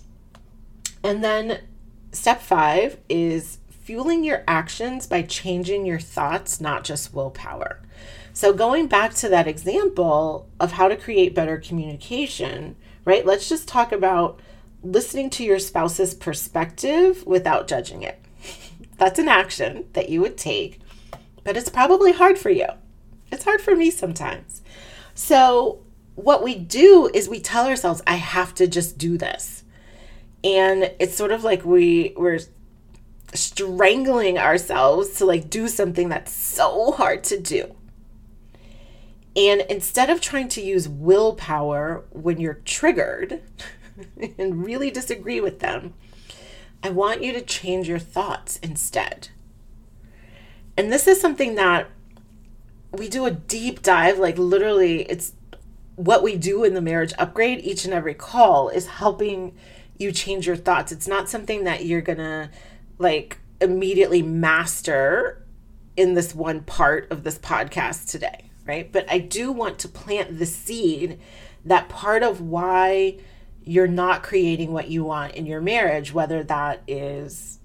And 1.02 1.24
then 1.24 1.62
step 2.12 2.42
five 2.42 2.98
is 3.08 3.60
fueling 3.86 4.24
your 4.24 4.44
actions 4.48 5.06
by 5.06 5.22
changing 5.22 5.86
your 5.86 6.00
thoughts, 6.00 6.60
not 6.60 6.84
just 6.84 7.14
willpower. 7.14 7.80
So, 8.34 8.52
going 8.52 8.88
back 8.88 9.14
to 9.16 9.30
that 9.30 9.48
example 9.48 10.50
of 10.60 10.72
how 10.72 10.88
to 10.88 10.98
create 10.98 11.36
better 11.36 11.60
communication, 11.60 12.76
right? 13.06 13.24
Let's 13.24 13.48
just 13.48 13.68
talk 13.68 13.92
about 13.92 14.40
listening 14.82 15.30
to 15.32 15.44
your 15.44 15.60
spouse's 15.60 16.16
perspective 16.16 17.26
without 17.28 17.68
judging 17.68 18.02
it. 18.02 18.20
That's 18.98 19.20
an 19.20 19.28
action 19.28 19.86
that 19.94 20.10
you 20.10 20.20
would 20.20 20.38
take, 20.38 20.82
but 21.44 21.56
it's 21.56 21.70
probably 21.70 22.12
hard 22.12 22.40
for 22.40 22.50
you. 22.50 22.68
It's 23.32 23.44
hard 23.44 23.62
for 23.62 23.76
me 23.76 23.92
sometimes. 23.92 24.64
So, 25.14 25.84
what 26.16 26.44
we 26.44 26.56
do 26.56 27.12
is 27.14 27.30
we 27.30 27.40
tell 27.40 27.68
ourselves, 27.68 28.02
I 28.08 28.16
have 28.16 28.56
to 28.56 28.66
just 28.66 28.98
do 28.98 29.16
this 29.16 29.64
and 30.46 30.92
it's 31.00 31.16
sort 31.16 31.32
of 31.32 31.44
like 31.44 31.66
we 31.66 32.14
we're 32.16 32.40
strangling 33.36 34.38
ourselves 34.38 35.18
to 35.18 35.26
like 35.26 35.50
do 35.50 35.68
something 35.68 36.10
that's 36.10 36.32
so 36.32 36.92
hard 36.92 37.24
to 37.26 37.40
do. 37.40 37.76
And 39.36 39.62
instead 39.70 40.10
of 40.10 40.22
trying 40.22 40.48
to 40.50 40.62
use 40.62 40.88
willpower 40.88 42.06
when 42.12 42.40
you're 42.40 42.62
triggered 42.66 43.42
and 44.38 44.66
really 44.66 44.90
disagree 44.90 45.42
with 45.42 45.60
them, 45.60 45.94
I 46.82 46.90
want 46.90 47.24
you 47.24 47.34
to 47.34 47.42
change 47.42 47.90
your 47.90 48.00
thoughts 48.00 48.58
instead. 48.58 49.30
And 50.78 50.92
this 50.92 51.08
is 51.08 51.20
something 51.20 51.56
that 51.56 51.90
we 52.92 53.10
do 53.10 53.26
a 53.26 53.32
deep 53.32 53.82
dive, 53.82 54.20
like 54.20 54.38
literally, 54.38 55.02
it's 55.04 55.34
what 55.96 56.24
we 56.24 56.38
do 56.38 56.64
in 56.64 56.74
the 56.74 56.82
marriage 56.82 57.14
upgrade 57.18 57.60
each 57.62 57.86
and 57.86 57.94
every 57.94 58.14
call 58.14 58.70
is 58.70 58.88
helping 58.88 59.56
you 59.98 60.12
change 60.12 60.46
your 60.46 60.56
thoughts. 60.56 60.92
It's 60.92 61.08
not 61.08 61.30
something 61.30 61.64
that 61.64 61.86
you're 61.86 62.02
going 62.02 62.18
to 62.18 62.50
like 62.98 63.40
immediately 63.62 64.22
master 64.22 65.44
in 65.98 66.14
this 66.14 66.36
one 66.36 66.62
part 66.62 67.10
of 67.12 67.24
this 67.24 67.38
podcast 67.38 68.10
today, 68.10 68.46
right? 68.66 68.92
But 68.92 69.10
I 69.10 69.20
do 69.20 69.52
want 69.52 69.80
to 69.80 69.88
plant 69.88 70.40
the 70.40 70.46
seed 70.46 71.20
that 71.64 71.90
part 71.90 72.22
of 72.22 72.42
why 72.42 73.18
you're 73.64 73.88
not 73.88 74.22
creating 74.22 74.72
what 74.72 74.90
you 74.90 75.04
want 75.04 75.34
in 75.34 75.46
your 75.46 75.62
marriage, 75.62 76.14
whether 76.14 76.44
that 76.44 76.84
is 76.88 77.60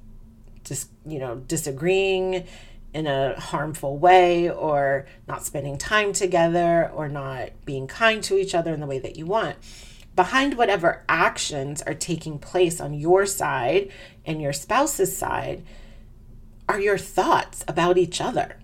just, 0.64 0.88
you 1.04 1.18
know, 1.18 1.36
disagreeing 1.36 2.46
in 2.94 3.06
a 3.06 3.38
harmful 3.38 3.98
way 3.98 4.50
or 4.50 5.06
not 5.28 5.44
spending 5.44 5.76
time 5.76 6.12
together 6.12 6.90
or 6.94 7.08
not 7.08 7.50
being 7.64 7.86
kind 7.86 8.22
to 8.24 8.38
each 8.38 8.54
other 8.54 8.72
in 8.72 8.80
the 8.80 8.86
way 8.86 8.98
that 8.98 9.16
you 9.16 9.26
want 9.26 9.56
behind 10.20 10.59
whatever 10.59 11.02
actions 11.09 11.80
are 11.80 11.94
taking 11.94 12.38
place 12.38 12.78
on 12.78 12.92
your 12.92 13.24
side 13.24 13.90
and 14.26 14.42
your 14.42 14.52
spouse's 14.52 15.16
side 15.16 15.64
are 16.68 16.78
your 16.78 16.98
thoughts 16.98 17.64
about 17.66 17.96
each 17.96 18.20
other. 18.20 18.59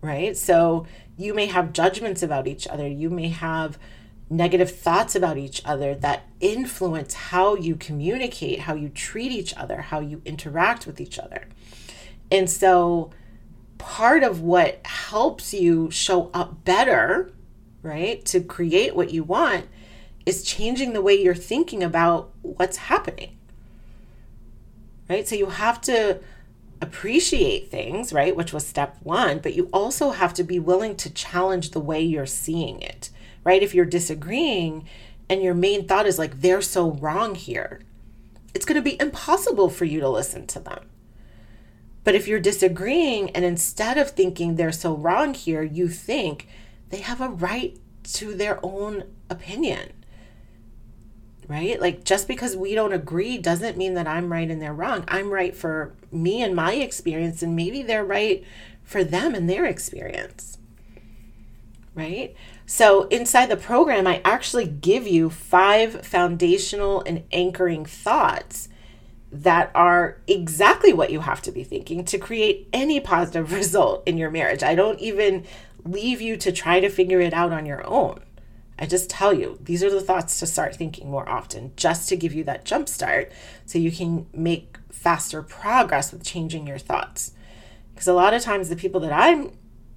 Right? 0.00 0.36
So 0.36 0.88
you 1.16 1.34
may 1.34 1.46
have 1.46 1.72
judgments 1.72 2.20
about 2.20 2.48
each 2.48 2.66
other. 2.66 2.88
You 2.88 3.10
may 3.10 3.28
have 3.28 3.78
negative 4.28 4.74
thoughts 4.74 5.14
about 5.14 5.38
each 5.38 5.62
other 5.64 5.94
that 5.94 6.24
influence 6.40 7.14
how 7.14 7.54
you 7.54 7.76
communicate, 7.76 8.58
how 8.58 8.74
you 8.74 8.88
treat 8.88 9.30
each 9.30 9.56
other, 9.56 9.82
how 9.82 10.00
you 10.00 10.20
interact 10.24 10.84
with 10.84 11.00
each 11.00 11.16
other. 11.16 11.46
And 12.32 12.50
so 12.50 13.12
part 13.78 14.24
of 14.24 14.40
what 14.40 14.84
helps 14.84 15.54
you 15.54 15.92
show 15.92 16.32
up 16.34 16.64
better, 16.64 17.30
right, 17.82 18.24
to 18.24 18.40
create 18.40 18.96
what 18.96 19.12
you 19.12 19.22
want 19.22 19.66
is 20.26 20.42
changing 20.42 20.92
the 20.92 21.02
way 21.02 21.14
you're 21.14 21.34
thinking 21.34 21.82
about 21.82 22.30
what's 22.42 22.76
happening. 22.76 23.36
Right? 25.08 25.28
So 25.28 25.34
you 25.34 25.50
have 25.50 25.80
to 25.82 26.20
appreciate 26.80 27.70
things, 27.70 28.12
right? 28.12 28.36
Which 28.36 28.52
was 28.52 28.66
step 28.66 28.96
one, 29.02 29.38
but 29.38 29.54
you 29.54 29.68
also 29.72 30.10
have 30.10 30.34
to 30.34 30.44
be 30.44 30.58
willing 30.58 30.96
to 30.96 31.10
challenge 31.12 31.70
the 31.70 31.80
way 31.80 32.00
you're 32.00 32.26
seeing 32.26 32.80
it, 32.80 33.10
right? 33.42 33.62
If 33.62 33.74
you're 33.74 33.84
disagreeing 33.84 34.86
and 35.28 35.42
your 35.42 35.54
main 35.54 35.86
thought 35.86 36.06
is 36.06 36.18
like, 36.18 36.40
they're 36.40 36.62
so 36.62 36.92
wrong 36.92 37.34
here, 37.34 37.80
it's 38.54 38.64
going 38.64 38.76
to 38.76 38.82
be 38.82 39.00
impossible 39.00 39.70
for 39.70 39.84
you 39.84 40.00
to 40.00 40.08
listen 40.08 40.46
to 40.48 40.60
them. 40.60 40.86
But 42.02 42.14
if 42.14 42.28
you're 42.28 42.40
disagreeing 42.40 43.30
and 43.30 43.44
instead 43.44 43.96
of 43.96 44.10
thinking 44.10 44.56
they're 44.56 44.72
so 44.72 44.94
wrong 44.94 45.32
here, 45.32 45.62
you 45.62 45.88
think 45.88 46.46
they 46.90 46.98
have 46.98 47.20
a 47.20 47.30
right 47.30 47.78
to 48.04 48.34
their 48.34 48.60
own 48.62 49.04
opinion 49.30 49.92
right? 51.48 51.80
Like 51.80 52.04
just 52.04 52.28
because 52.28 52.56
we 52.56 52.74
don't 52.74 52.92
agree 52.92 53.38
doesn't 53.38 53.76
mean 53.76 53.94
that 53.94 54.06
I'm 54.06 54.32
right 54.32 54.50
and 54.50 54.60
they're 54.60 54.74
wrong. 54.74 55.04
I'm 55.08 55.30
right 55.30 55.54
for 55.54 55.94
me 56.10 56.42
and 56.42 56.54
my 56.54 56.74
experience, 56.74 57.42
and 57.42 57.56
maybe 57.56 57.82
they're 57.82 58.04
right 58.04 58.44
for 58.82 59.04
them 59.04 59.34
and 59.34 59.48
their 59.48 59.64
experience. 59.64 60.58
right? 61.94 62.34
So, 62.66 63.04
inside 63.08 63.50
the 63.50 63.56
program, 63.56 64.06
I 64.06 64.22
actually 64.24 64.66
give 64.66 65.06
you 65.06 65.28
five 65.28 66.06
foundational 66.06 67.02
and 67.06 67.24
anchoring 67.30 67.84
thoughts 67.84 68.68
that 69.30 69.70
are 69.74 70.18
exactly 70.26 70.92
what 70.92 71.10
you 71.10 71.20
have 71.20 71.42
to 71.42 71.50
be 71.52 71.64
thinking 71.64 72.04
to 72.04 72.18
create 72.18 72.68
any 72.72 73.00
positive 73.00 73.52
result 73.60 74.02
in 74.06 74.16
your 74.16 74.30
marriage. 74.30 74.62
I 74.62 74.74
don't 74.74 74.98
even 75.00 75.44
leave 75.84 76.20
you 76.20 76.36
to 76.38 76.52
try 76.52 76.80
to 76.80 76.88
figure 76.88 77.20
it 77.20 77.34
out 77.34 77.52
on 77.52 77.66
your 77.66 77.86
own. 77.86 78.20
I 78.78 78.86
just 78.86 79.08
tell 79.08 79.32
you, 79.32 79.58
these 79.62 79.84
are 79.84 79.90
the 79.90 80.00
thoughts 80.00 80.38
to 80.40 80.46
start 80.46 80.74
thinking 80.74 81.10
more 81.10 81.28
often, 81.28 81.72
just 81.76 82.08
to 82.08 82.16
give 82.16 82.34
you 82.34 82.42
that 82.44 82.64
jump 82.64 82.88
start 82.88 83.30
so 83.66 83.78
you 83.78 83.92
can 83.92 84.26
make 84.32 84.78
faster 84.90 85.42
progress 85.42 86.12
with 86.12 86.24
changing 86.24 86.66
your 86.66 86.78
thoughts. 86.78 87.32
Because 87.94 88.08
a 88.08 88.14
lot 88.14 88.34
of 88.34 88.42
times, 88.42 88.68
the 88.68 88.76
people 88.76 89.00
that 89.00 89.12
I'm 89.12 89.52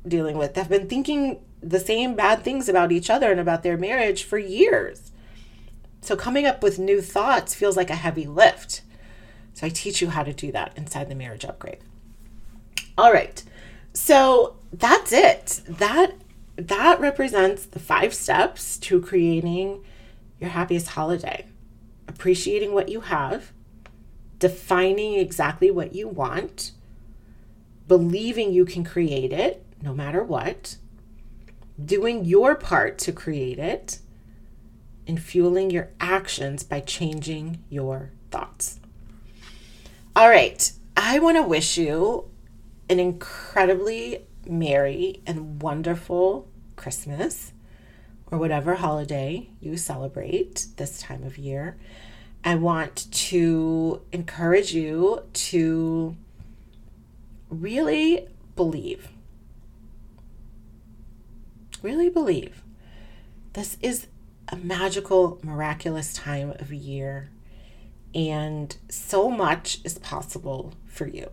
dealing 0.08 0.38
with 0.38 0.56
have 0.56 0.70
been 0.70 0.88
thinking 0.88 1.40
the 1.62 1.80
same 1.80 2.16
bad 2.16 2.44
things 2.44 2.70
about 2.70 2.92
each 2.92 3.10
other 3.10 3.32
and 3.32 3.40
about 3.40 3.64
their 3.64 3.78
marriage 3.78 4.24
for 4.24 4.38
years. 4.38 5.12
So, 6.02 6.16
coming 6.16 6.46
up 6.46 6.62
with 6.62 6.78
new 6.78 7.02
thoughts 7.02 7.56
feels 7.56 7.76
like 7.76 7.90
a 7.90 7.96
heavy 7.96 8.28
lift. 8.28 8.82
So, 9.56 9.66
I 9.66 9.70
teach 9.70 10.02
you 10.02 10.10
how 10.10 10.22
to 10.22 10.34
do 10.34 10.52
that 10.52 10.74
inside 10.78 11.10
the 11.10 11.16
marriage 11.16 11.46
upgrade. 11.46 11.80
All 12.96 13.12
right. 13.12 13.44
So, 13.94 14.58
that's 14.72 15.12
it. 15.12 15.62
That 15.68 16.14
that 16.58 17.00
represents 17.00 17.66
the 17.66 17.80
five 17.80 18.14
steps 18.14 18.78
to 18.80 19.00
creating 19.00 19.86
your 20.40 20.50
happiest 20.50 20.90
holiday. 20.90 21.46
Appreciating 22.08 22.74
what 22.74 22.90
you 22.90 23.02
have, 23.02 23.52
defining 24.40 25.14
exactly 25.16 25.70
what 25.72 25.94
you 25.94 26.08
want, 26.08 26.72
believing 27.88 28.52
you 28.52 28.66
can 28.66 28.84
create 28.84 29.32
it 29.32 29.64
no 29.82 29.94
matter 29.94 30.24
what, 30.24 30.78
doing 31.84 32.26
your 32.26 32.56
part 32.56 32.98
to 32.98 33.12
create 33.12 33.60
it, 33.60 34.00
and 35.06 35.22
fueling 35.22 35.70
your 35.70 35.90
actions 36.02 36.64
by 36.64 36.80
changing 36.80 37.64
your 37.70 38.12
thoughts. 38.32 38.80
All 40.16 40.28
right, 40.28 40.72
I 40.98 41.20
want 41.20 41.38
to 41.38 41.44
wish 41.44 41.78
you 41.78 42.30
an 42.90 43.00
incredibly 43.00 44.27
merry 44.50 45.22
and 45.26 45.62
wonderful 45.62 46.48
Christmas 46.76 47.54
or 48.32 48.38
whatever 48.38 48.76
holiday 48.76 49.50
you 49.60 49.78
celebrate 49.78 50.68
this 50.78 51.00
time 51.00 51.24
of 51.24 51.38
year. 51.38 51.78
I 52.44 52.56
want 52.56 53.12
to 53.12 54.02
encourage 54.12 54.74
you 54.74 55.24
to 55.34 56.16
really 57.50 58.28
believe. 58.56 59.10
Really 61.82 62.10
believe. 62.10 62.64
This 63.54 63.78
is 63.82 64.08
a 64.50 64.56
magical, 64.56 65.40
miraculous 65.44 66.14
time 66.14 66.52
of 66.52 66.72
year, 66.72 67.30
and 68.14 68.76
so 68.90 69.30
much 69.30 69.80
is 69.84 69.98
possible 69.98 70.74
for 70.86 71.08
you. 71.08 71.30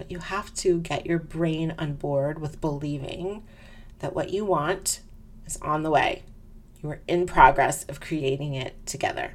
But 0.00 0.10
you 0.10 0.20
have 0.20 0.54
to 0.54 0.80
get 0.80 1.04
your 1.04 1.18
brain 1.18 1.74
on 1.78 1.92
board 1.92 2.40
with 2.40 2.62
believing 2.62 3.44
that 3.98 4.14
what 4.14 4.30
you 4.30 4.46
want 4.46 5.00
is 5.44 5.58
on 5.58 5.82
the 5.82 5.90
way. 5.90 6.22
You 6.82 6.88
are 6.92 7.00
in 7.06 7.26
progress 7.26 7.84
of 7.84 8.00
creating 8.00 8.54
it 8.54 8.86
together. 8.86 9.34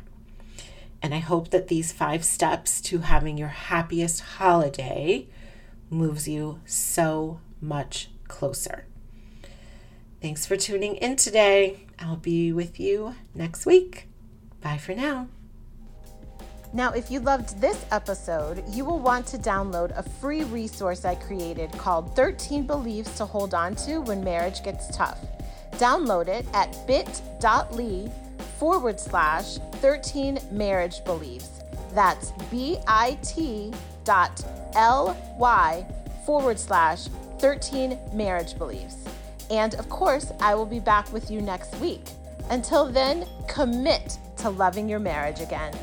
And 1.03 1.13
I 1.13 1.19
hope 1.19 1.51
that 1.51 1.67
these 1.67 1.91
five 1.91 2.25
steps 2.25 2.81
to 2.81 2.97
having 2.97 3.37
your 3.37 3.49
happiest 3.49 4.21
holiday 4.21 5.27
moves 5.91 6.27
you 6.27 6.61
so 6.65 7.41
much 7.61 8.09
closer. 8.27 8.87
Thanks 10.19 10.47
for 10.47 10.57
tuning 10.57 10.95
in 10.95 11.15
today. 11.15 11.85
I'll 11.99 12.15
be 12.15 12.51
with 12.51 12.79
you 12.79 13.13
next 13.35 13.67
week. 13.67 14.07
Bye 14.61 14.79
for 14.79 14.95
now. 14.95 15.27
Now, 16.75 16.91
if 16.91 17.09
you 17.09 17.21
loved 17.21 17.61
this 17.61 17.85
episode, 17.93 18.61
you 18.67 18.83
will 18.83 18.99
want 18.99 19.25
to 19.27 19.37
download 19.37 19.97
a 19.97 20.03
free 20.03 20.43
resource 20.43 21.05
I 21.05 21.15
created 21.15 21.71
called 21.71 22.13
13 22.17 22.67
Beliefs 22.67 23.15
to 23.15 23.25
Hold 23.25 23.53
On 23.53 23.73
to 23.75 23.99
When 23.99 24.21
Marriage 24.21 24.61
Gets 24.61 24.93
Tough. 24.93 25.17
Download 25.77 26.27
it 26.27 26.45
at 26.53 26.77
bit.ly 26.85 28.11
forward 28.59 28.99
slash 28.99 29.55
13 29.75 30.37
marriage 30.51 31.01
beliefs. 31.05 31.61
That's 31.93 32.33
bit 32.51 33.73
dot 34.03 34.43
ly 35.39 35.87
forward 36.25 36.59
slash 36.59 37.05
13 37.39 37.97
marriage 38.11 38.57
beliefs. 38.57 38.97
And 39.49 39.75
of 39.75 39.87
course, 39.87 40.33
I 40.41 40.55
will 40.55 40.65
be 40.65 40.81
back 40.81 41.13
with 41.13 41.31
you 41.31 41.39
next 41.39 41.73
week. 41.77 42.03
Until 42.49 42.85
then, 42.91 43.25
commit 43.47 44.17
to 44.39 44.49
loving 44.49 44.89
your 44.89 44.99
marriage 44.99 45.39
again. 45.39 45.73